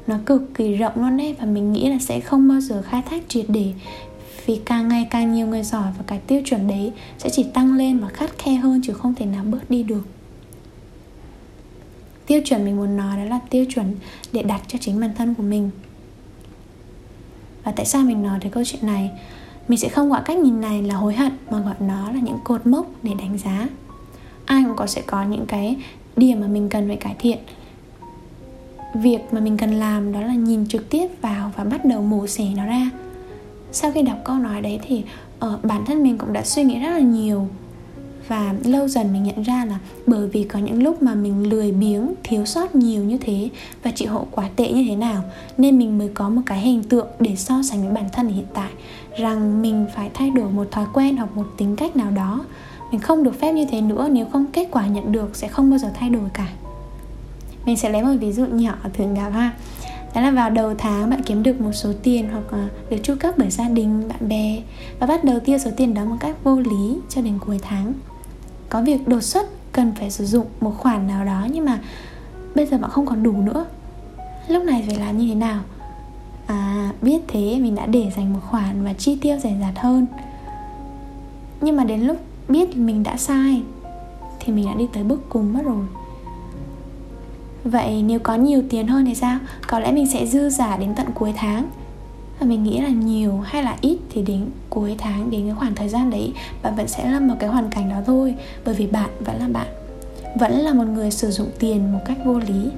Nó 0.07 0.15
cực 0.25 0.41
kỳ 0.53 0.73
rộng 0.75 0.93
luôn 0.95 1.17
đấy 1.17 1.35
và 1.39 1.45
mình 1.45 1.73
nghĩ 1.73 1.89
là 1.89 1.97
sẽ 1.99 2.19
không 2.19 2.47
bao 2.47 2.61
giờ 2.61 2.81
khai 2.81 3.01
thác 3.09 3.23
triệt 3.27 3.45
để. 3.47 3.73
Vì 4.45 4.59
càng 4.65 4.87
ngày 4.87 5.07
càng 5.09 5.33
nhiều 5.33 5.47
người 5.47 5.63
giỏi 5.63 5.87
và 5.97 6.03
cái 6.07 6.19
tiêu 6.27 6.41
chuẩn 6.45 6.67
đấy 6.67 6.91
sẽ 7.17 7.29
chỉ 7.29 7.43
tăng 7.43 7.77
lên 7.77 7.99
và 7.99 8.07
khắt 8.07 8.37
khe 8.37 8.55
hơn 8.55 8.81
chứ 8.83 8.93
không 8.93 9.15
thể 9.15 9.25
nào 9.25 9.43
bớt 9.43 9.69
đi 9.69 9.83
được. 9.83 10.03
Tiêu 12.25 12.41
chuẩn 12.45 12.65
mình 12.65 12.77
muốn 12.77 12.97
nói 12.97 13.17
đó 13.17 13.23
là 13.23 13.39
tiêu 13.49 13.65
chuẩn 13.69 13.95
để 14.31 14.43
đặt 14.43 14.61
cho 14.67 14.79
chính 14.81 14.99
bản 14.99 15.11
thân 15.17 15.33
của 15.33 15.43
mình 15.43 15.69
và 17.65 17.71
tại 17.71 17.85
sao 17.85 18.01
mình 18.03 18.23
nói 18.23 18.39
tới 18.41 18.51
câu 18.51 18.63
chuyện 18.65 18.85
này? 18.85 19.11
Mình 19.67 19.79
sẽ 19.79 19.89
không 19.89 20.09
gọi 20.09 20.21
cách 20.25 20.37
nhìn 20.37 20.61
này 20.61 20.83
là 20.83 20.95
hối 20.95 21.15
hận 21.15 21.31
mà 21.49 21.59
gọi 21.59 21.75
nó 21.79 22.11
là 22.11 22.19
những 22.19 22.37
cột 22.43 22.67
mốc 22.67 22.87
để 23.03 23.11
đánh 23.19 23.37
giá. 23.37 23.67
Ai 24.45 24.63
cũng 24.63 24.75
có 24.75 24.87
sẽ 24.87 25.01
có 25.01 25.23
những 25.23 25.45
cái 25.45 25.75
điểm 26.17 26.41
mà 26.41 26.47
mình 26.47 26.69
cần 26.69 26.87
phải 26.87 26.97
cải 26.97 27.15
thiện. 27.19 27.37
Việc 28.93 29.19
mà 29.31 29.39
mình 29.39 29.57
cần 29.57 29.71
làm 29.71 30.13
đó 30.13 30.21
là 30.21 30.33
nhìn 30.33 30.67
trực 30.67 30.89
tiếp 30.89 31.07
vào 31.21 31.51
và 31.57 31.63
bắt 31.63 31.85
đầu 31.85 32.01
mổ 32.01 32.27
xẻ 32.27 32.45
nó 32.55 32.65
ra. 32.65 32.89
Sau 33.71 33.91
khi 33.91 34.01
đọc 34.01 34.17
câu 34.25 34.35
nói 34.35 34.61
đấy 34.61 34.79
thì 34.83 35.03
uh, 35.45 35.63
bản 35.63 35.85
thân 35.85 36.03
mình 36.03 36.17
cũng 36.17 36.33
đã 36.33 36.43
suy 36.43 36.63
nghĩ 36.63 36.79
rất 36.79 36.89
là 36.89 36.99
nhiều 36.99 37.47
và 38.27 38.53
lâu 38.63 38.87
dần 38.87 39.13
mình 39.13 39.23
nhận 39.23 39.43
ra 39.43 39.65
là 39.65 39.79
bởi 40.07 40.27
vì 40.27 40.43
có 40.43 40.59
những 40.59 40.83
lúc 40.83 41.03
mà 41.03 41.15
mình 41.15 41.49
lười 41.49 41.71
biếng, 41.71 42.13
thiếu 42.23 42.45
sót 42.45 42.75
nhiều 42.75 43.03
như 43.03 43.17
thế 43.17 43.49
và 43.83 43.91
chịu 43.91 44.11
hậu 44.11 44.27
quả 44.31 44.49
tệ 44.55 44.71
như 44.71 44.85
thế 44.89 44.95
nào, 44.95 45.23
nên 45.57 45.77
mình 45.77 45.97
mới 45.97 46.09
có 46.13 46.29
một 46.29 46.41
cái 46.45 46.59
hình 46.59 46.83
tượng 46.83 47.07
để 47.19 47.35
so 47.35 47.61
sánh 47.63 47.81
với 47.81 47.91
bản 47.91 48.05
thân 48.11 48.27
hiện 48.27 48.45
tại, 48.53 48.71
rằng 49.17 49.61
mình 49.61 49.85
phải 49.95 50.09
thay 50.13 50.29
đổi 50.29 50.49
một 50.49 50.67
thói 50.71 50.85
quen 50.93 51.17
hoặc 51.17 51.35
một 51.35 51.47
tính 51.57 51.75
cách 51.75 51.95
nào 51.95 52.11
đó. 52.11 52.45
Mình 52.91 53.01
không 53.01 53.23
được 53.23 53.39
phép 53.39 53.53
như 53.53 53.65
thế 53.71 53.81
nữa, 53.81 54.07
nếu 54.11 54.25
không 54.25 54.45
kết 54.53 54.67
quả 54.71 54.87
nhận 54.87 55.11
được 55.11 55.35
sẽ 55.35 55.47
không 55.47 55.69
bao 55.69 55.79
giờ 55.79 55.91
thay 55.93 56.09
đổi 56.09 56.29
cả. 56.33 56.47
Mình 57.65 57.77
sẽ 57.77 57.89
lấy 57.89 58.03
một 58.03 58.13
ví 58.21 58.31
dụ 58.31 58.45
nhỏ 58.45 58.75
thường 58.93 59.13
gặp 59.13 59.29
ha. 59.29 59.51
Đó 60.15 60.21
là 60.21 60.31
vào 60.31 60.49
đầu 60.49 60.73
tháng 60.77 61.09
bạn 61.09 61.21
kiếm 61.25 61.43
được 61.43 61.61
một 61.61 61.71
số 61.71 61.91
tiền 62.03 62.29
hoặc 62.31 62.43
ờ, 62.49 62.67
được 62.89 62.97
chu 63.03 63.15
cấp 63.19 63.33
bởi 63.37 63.49
gia 63.49 63.69
đình, 63.69 64.07
bạn 64.07 64.29
bè 64.29 64.61
và 64.99 65.07
bắt 65.07 65.23
đầu 65.23 65.39
tiêu 65.39 65.57
số 65.57 65.71
tiền 65.77 65.93
đó 65.93 66.05
một 66.05 66.15
cách 66.19 66.35
vô 66.43 66.55
lý 66.59 66.97
cho 67.09 67.21
đến 67.21 67.39
cuối 67.45 67.59
tháng 67.61 67.93
có 68.75 68.81
việc 68.81 69.07
đột 69.07 69.23
xuất, 69.23 69.45
cần 69.71 69.93
phải 69.99 70.11
sử 70.11 70.25
dụng 70.25 70.47
một 70.61 70.73
khoản 70.77 71.07
nào 71.07 71.25
đó 71.25 71.47
nhưng 71.51 71.65
mà 71.65 71.79
bây 72.55 72.65
giờ 72.65 72.77
bạn 72.77 72.91
không 72.91 73.05
còn 73.05 73.23
đủ 73.23 73.31
nữa. 73.31 73.65
Lúc 74.47 74.63
này 74.63 74.83
phải 74.87 74.95
làm 74.95 75.17
như 75.17 75.27
thế 75.27 75.35
nào? 75.35 75.61
À 76.47 76.91
biết 77.01 77.21
thế, 77.27 77.59
mình 77.59 77.75
đã 77.75 77.85
để 77.85 78.11
dành 78.17 78.33
một 78.33 78.39
khoản 78.49 78.83
và 78.83 78.93
chi 78.93 79.17
tiêu 79.21 79.37
rẻ 79.43 79.55
rạt 79.61 79.79
hơn. 79.79 80.05
Nhưng 81.61 81.75
mà 81.75 81.83
đến 81.83 82.01
lúc 82.01 82.17
biết 82.49 82.77
mình 82.77 83.03
đã 83.03 83.17
sai, 83.17 83.61
thì 84.39 84.53
mình 84.53 84.65
đã 84.65 84.73
đi 84.73 84.87
tới 84.93 85.03
bước 85.03 85.21
cùng 85.29 85.53
mất 85.53 85.61
rồi. 85.65 85.85
Vậy 87.63 88.03
nếu 88.03 88.19
có 88.19 88.35
nhiều 88.35 88.63
tiền 88.69 88.87
hơn 88.87 89.05
thì 89.05 89.15
sao? 89.15 89.39
Có 89.67 89.79
lẽ 89.79 89.91
mình 89.91 90.11
sẽ 90.11 90.25
dư 90.25 90.49
giả 90.49 90.77
đến 90.77 90.95
tận 90.95 91.07
cuối 91.13 91.33
tháng 91.35 91.69
và 92.39 92.45
mình 92.45 92.63
nghĩ 92.63 92.81
là 92.81 92.89
nhiều 92.89 93.39
hay 93.45 93.63
là 93.63 93.77
ít 93.81 93.97
thì 94.09 94.21
đến 94.21 94.45
cuối 94.69 94.95
tháng, 94.97 95.31
đến 95.31 95.45
cái 95.45 95.55
khoảng 95.55 95.75
thời 95.75 95.89
gian 95.89 96.09
đấy, 96.09 96.33
bạn 96.63 96.75
vẫn 96.75 96.87
sẽ 96.87 97.11
lâm 97.11 97.27
vào 97.27 97.37
cái 97.39 97.49
hoàn 97.49 97.69
cảnh 97.69 97.89
đó 97.89 97.97
thôi. 98.05 98.35
Bởi 98.65 98.75
vì 98.75 98.87
bạn 98.87 99.09
vẫn 99.19 99.39
là 99.39 99.47
bạn, 99.47 99.67
vẫn 100.39 100.51
là 100.51 100.73
một 100.73 100.87
người 100.87 101.11
sử 101.11 101.31
dụng 101.31 101.49
tiền 101.59 101.93
một 101.93 101.99
cách 102.05 102.17
vô 102.25 102.39
lý. 102.39 102.69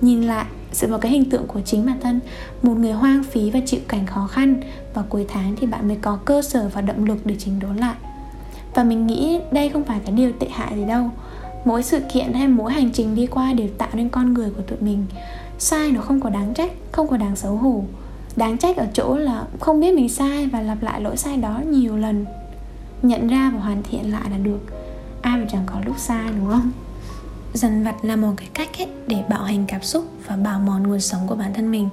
Nhìn 0.00 0.22
lại 0.22 0.46
dựa 0.72 0.88
vào 0.88 0.98
cái 0.98 1.12
hình 1.12 1.30
tượng 1.30 1.46
của 1.46 1.60
chính 1.60 1.86
bản 1.86 2.00
thân, 2.00 2.20
một 2.62 2.76
người 2.76 2.92
hoang 2.92 3.24
phí 3.24 3.50
và 3.50 3.60
chịu 3.66 3.80
cảnh 3.88 4.06
khó 4.06 4.26
khăn 4.26 4.60
và 4.94 5.02
cuối 5.08 5.26
tháng 5.28 5.56
thì 5.60 5.66
bạn 5.66 5.88
mới 5.88 5.96
có 5.96 6.18
cơ 6.24 6.42
sở 6.42 6.70
và 6.74 6.80
động 6.80 7.04
lực 7.04 7.18
để 7.26 7.34
chỉnh 7.38 7.58
đốn 7.60 7.76
lại. 7.76 7.94
Và 8.74 8.84
mình 8.84 9.06
nghĩ 9.06 9.40
đây 9.52 9.68
không 9.68 9.84
phải 9.84 10.00
cái 10.04 10.12
điều 10.12 10.32
tệ 10.38 10.48
hại 10.50 10.76
gì 10.76 10.84
đâu. 10.84 11.10
Mỗi 11.64 11.82
sự 11.82 12.00
kiện 12.12 12.32
hay 12.32 12.48
mỗi 12.48 12.72
hành 12.72 12.90
trình 12.92 13.14
đi 13.14 13.26
qua 13.26 13.52
đều 13.52 13.68
tạo 13.78 13.88
nên 13.92 14.08
con 14.08 14.34
người 14.34 14.50
của 14.50 14.62
tụi 14.62 14.78
mình. 14.80 15.06
Sai 15.58 15.90
nó 15.90 16.00
không 16.00 16.20
có 16.20 16.30
đáng 16.30 16.54
trách, 16.54 16.72
không 16.92 17.08
có 17.08 17.16
đáng 17.16 17.36
xấu 17.36 17.56
hổ 17.56 17.84
đáng 18.38 18.58
trách 18.58 18.76
ở 18.76 18.86
chỗ 18.94 19.16
là 19.16 19.44
không 19.60 19.80
biết 19.80 19.94
mình 19.94 20.08
sai 20.08 20.46
và 20.46 20.60
lặp 20.60 20.82
lại 20.82 21.00
lỗi 21.00 21.16
sai 21.16 21.36
đó 21.36 21.60
nhiều 21.66 21.96
lần. 21.96 22.26
Nhận 23.02 23.28
ra 23.28 23.50
và 23.54 23.60
hoàn 23.60 23.82
thiện 23.82 24.12
lại 24.12 24.30
là 24.30 24.38
được. 24.38 24.60
Ai 25.22 25.38
mà 25.38 25.46
chẳng 25.52 25.62
có 25.66 25.74
lúc 25.86 25.98
sai, 25.98 26.28
đúng 26.38 26.50
không? 26.50 26.70
Dần 27.54 27.84
vặt 27.84 27.94
là 28.02 28.16
một 28.16 28.32
cái 28.36 28.48
cách 28.54 28.78
ấy 28.78 28.86
để 29.06 29.24
bạo 29.28 29.42
hành 29.42 29.64
cảm 29.68 29.82
xúc 29.82 30.04
và 30.26 30.36
bào 30.36 30.60
mòn 30.60 30.82
nguồn 30.82 31.00
sống 31.00 31.20
của 31.26 31.34
bản 31.34 31.54
thân 31.54 31.70
mình. 31.70 31.88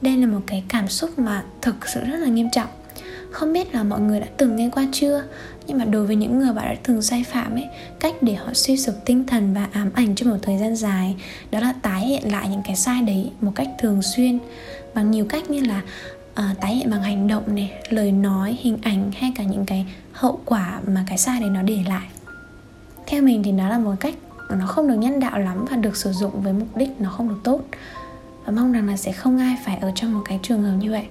Đây 0.00 0.16
là 0.16 0.26
một 0.26 0.40
cái 0.46 0.64
cảm 0.68 0.88
xúc 0.88 1.18
mà 1.18 1.44
thực 1.62 1.88
sự 1.88 2.00
rất 2.04 2.16
là 2.16 2.28
nghiêm 2.28 2.48
trọng. 2.52 2.68
Không 3.30 3.52
biết 3.52 3.74
là 3.74 3.82
mọi 3.82 4.00
người 4.00 4.20
đã 4.20 4.26
từng 4.36 4.56
nghe 4.56 4.70
qua 4.74 4.86
chưa? 4.92 5.24
Nhưng 5.68 5.78
mà 5.78 5.84
đối 5.84 6.06
với 6.06 6.16
những 6.16 6.38
người 6.38 6.52
bạn 6.52 6.66
đã 6.68 6.76
từng 6.82 7.02
sai 7.02 7.24
phạm 7.24 7.54
ấy 7.54 7.66
cách 8.00 8.14
để 8.20 8.34
họ 8.34 8.52
suy 8.54 8.76
sụp 8.76 8.94
tinh 9.04 9.26
thần 9.26 9.54
và 9.54 9.68
ám 9.72 9.90
ảnh 9.94 10.14
trong 10.14 10.30
một 10.30 10.36
thời 10.42 10.58
gian 10.58 10.76
dài 10.76 11.16
đó 11.50 11.60
là 11.60 11.74
tái 11.82 12.00
hiện 12.00 12.32
lại 12.32 12.48
những 12.48 12.62
cái 12.64 12.76
sai 12.76 13.02
đấy 13.02 13.30
một 13.40 13.52
cách 13.54 13.68
thường 13.78 14.02
xuyên. 14.02 14.38
Bằng 14.94 15.10
nhiều 15.10 15.26
cách 15.28 15.50
như 15.50 15.60
là 15.60 15.82
uh, 16.32 16.60
tái 16.60 16.74
hiện 16.74 16.90
bằng 16.90 17.02
hành 17.02 17.28
động 17.28 17.54
này 17.54 17.72
lời 17.88 18.12
nói 18.12 18.56
hình 18.60 18.78
ảnh 18.82 19.10
hay 19.16 19.32
cả 19.36 19.44
những 19.44 19.64
cái 19.64 19.86
hậu 20.12 20.40
quả 20.44 20.80
mà 20.86 21.04
cái 21.08 21.18
sai 21.18 21.40
đấy 21.40 21.50
nó 21.50 21.62
để 21.62 21.78
lại. 21.88 22.06
Theo 23.06 23.22
mình 23.22 23.42
thì 23.42 23.52
nó 23.52 23.68
là 23.68 23.78
một 23.78 23.94
cách 24.00 24.14
nó 24.50 24.66
không 24.66 24.88
được 24.88 24.94
nhân 24.94 25.20
đạo 25.20 25.38
lắm 25.38 25.64
và 25.70 25.76
được 25.76 25.96
sử 25.96 26.12
dụng 26.12 26.42
với 26.42 26.52
mục 26.52 26.76
đích 26.76 27.00
nó 27.00 27.10
không 27.10 27.28
được 27.28 27.40
tốt. 27.44 27.60
Và 28.44 28.52
mong 28.52 28.72
rằng 28.72 28.86
là 28.86 28.96
sẽ 28.96 29.12
không 29.12 29.38
ai 29.38 29.56
phải 29.64 29.78
ở 29.78 29.92
trong 29.94 30.14
một 30.14 30.22
cái 30.24 30.40
trường 30.42 30.62
hợp 30.62 30.76
như 30.78 30.90
vậy. 30.90 31.06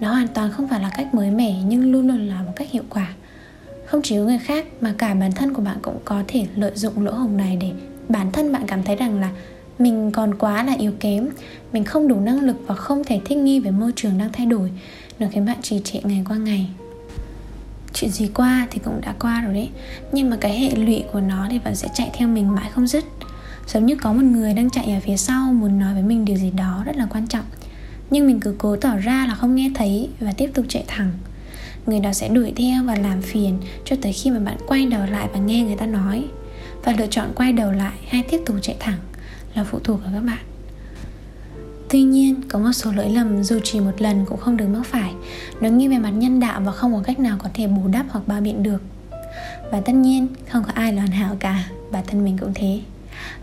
Nó 0.00 0.12
hoàn 0.12 0.28
toàn 0.28 0.50
không 0.50 0.68
phải 0.68 0.80
là 0.80 0.90
cách 0.96 1.14
mới 1.14 1.30
mẻ 1.30 1.62
nhưng 1.66 1.92
luôn 1.92 2.08
luôn 2.08 2.28
là 2.28 2.42
một 2.42 2.52
cách 2.56 2.70
hiệu 2.70 2.82
quả 2.90 3.08
không 3.90 4.00
chỉ 4.04 4.16
có 4.16 4.22
người 4.22 4.38
khác, 4.38 4.66
mà 4.80 4.94
cả 4.98 5.14
bản 5.14 5.32
thân 5.32 5.54
của 5.54 5.62
bạn 5.62 5.76
cũng 5.82 5.98
có 6.04 6.22
thể 6.28 6.46
lợi 6.56 6.72
dụng 6.74 7.04
lỗ 7.04 7.12
hổng 7.12 7.36
này 7.36 7.56
để 7.60 7.72
bản 8.08 8.32
thân 8.32 8.52
bạn 8.52 8.62
cảm 8.66 8.82
thấy 8.82 8.96
rằng 8.96 9.20
là 9.20 9.30
mình 9.78 10.10
còn 10.12 10.34
quá 10.34 10.62
là 10.62 10.72
yếu 10.78 10.92
kém, 11.00 11.28
mình 11.72 11.84
không 11.84 12.08
đủ 12.08 12.20
năng 12.20 12.40
lực 12.40 12.56
và 12.66 12.74
không 12.74 13.04
thể 13.04 13.20
thích 13.24 13.38
nghi 13.38 13.60
với 13.60 13.72
môi 13.72 13.92
trường 13.96 14.18
đang 14.18 14.32
thay 14.32 14.46
đổi, 14.46 14.70
nó 15.18 15.26
khiến 15.32 15.46
bạn 15.46 15.62
trì 15.62 15.80
trệ 15.84 16.00
ngày 16.04 16.24
qua 16.28 16.36
ngày. 16.36 16.70
Chuyện 17.92 18.10
gì 18.10 18.30
qua 18.34 18.66
thì 18.70 18.80
cũng 18.84 19.00
đã 19.00 19.14
qua 19.20 19.40
rồi 19.40 19.54
đấy, 19.54 19.68
nhưng 20.12 20.30
mà 20.30 20.36
cái 20.40 20.58
hệ 20.58 20.76
lụy 20.76 21.04
của 21.12 21.20
nó 21.20 21.46
thì 21.50 21.58
vẫn 21.58 21.74
sẽ 21.74 21.88
chạy 21.94 22.10
theo 22.12 22.28
mình 22.28 22.54
mãi 22.54 22.70
không 22.70 22.86
dứt. 22.86 23.04
Giống 23.66 23.86
như 23.86 23.96
có 23.96 24.12
một 24.12 24.24
người 24.24 24.54
đang 24.54 24.70
chạy 24.70 24.92
ở 24.92 25.00
phía 25.00 25.16
sau 25.16 25.52
muốn 25.52 25.78
nói 25.78 25.94
với 25.94 26.02
mình 26.02 26.24
điều 26.24 26.36
gì 26.36 26.50
đó 26.50 26.82
rất 26.86 26.96
là 26.96 27.06
quan 27.10 27.26
trọng, 27.26 27.44
nhưng 28.10 28.26
mình 28.26 28.40
cứ 28.40 28.54
cố 28.58 28.76
tỏ 28.76 28.96
ra 28.96 29.26
là 29.26 29.34
không 29.34 29.54
nghe 29.54 29.70
thấy 29.74 30.08
và 30.20 30.32
tiếp 30.32 30.50
tục 30.54 30.66
chạy 30.68 30.84
thẳng 30.86 31.10
người 31.88 32.00
đó 32.00 32.12
sẽ 32.12 32.28
đuổi 32.28 32.52
theo 32.56 32.84
và 32.84 32.94
làm 32.94 33.22
phiền 33.22 33.58
cho 33.84 33.96
tới 34.02 34.12
khi 34.12 34.30
mà 34.30 34.38
bạn 34.38 34.56
quay 34.66 34.86
đầu 34.86 35.06
lại 35.10 35.28
và 35.32 35.38
nghe 35.38 35.62
người 35.62 35.76
ta 35.76 35.86
nói. 35.86 36.24
Và 36.84 36.94
lựa 36.98 37.06
chọn 37.06 37.32
quay 37.34 37.52
đầu 37.52 37.72
lại 37.72 37.94
hay 38.08 38.22
tiếp 38.30 38.40
tục 38.46 38.56
chạy 38.62 38.76
thẳng 38.80 38.98
là 39.54 39.64
phụ 39.64 39.78
thuộc 39.84 40.00
vào 40.02 40.10
các 40.14 40.20
bạn. 40.20 40.38
Tuy 41.90 42.02
nhiên, 42.02 42.40
có 42.48 42.58
một 42.58 42.72
số 42.72 42.92
lỗi 42.92 43.10
lầm 43.10 43.42
dù 43.44 43.60
chỉ 43.64 43.80
một 43.80 43.92
lần 43.98 44.24
cũng 44.26 44.40
không 44.40 44.56
được 44.56 44.66
mắc 44.66 44.82
phải. 44.86 45.12
Nó 45.60 45.68
nghiêng 45.68 45.90
về 45.90 45.98
mặt 45.98 46.10
nhân 46.10 46.40
đạo 46.40 46.60
và 46.64 46.72
không 46.72 46.94
có 46.94 47.02
cách 47.02 47.18
nào 47.18 47.38
có 47.42 47.48
thể 47.54 47.66
bù 47.66 47.88
đắp 47.88 48.06
hoặc 48.08 48.28
bao 48.28 48.40
biện 48.40 48.62
được. 48.62 48.82
Và 49.72 49.80
tất 49.80 49.92
nhiên, 49.92 50.26
không 50.48 50.64
có 50.64 50.72
ai 50.74 50.92
là 50.92 51.02
hoàn 51.02 51.10
hảo 51.10 51.36
cả. 51.40 51.64
Bản 51.92 52.04
thân 52.06 52.24
mình 52.24 52.38
cũng 52.38 52.52
thế. 52.54 52.80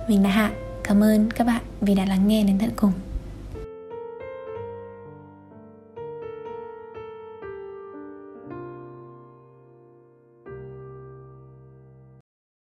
Mình 0.09 0.23
là 0.23 0.29
Hạ. 0.29 0.51
Cảm 0.83 1.03
ơn 1.03 1.29
các 1.31 1.47
bạn 1.47 1.61
vì 1.81 1.95
đã 1.95 2.05
lắng 2.05 2.27
nghe 2.27 2.43
đến 2.43 2.59
tận 2.59 2.69
cùng. 2.75 2.91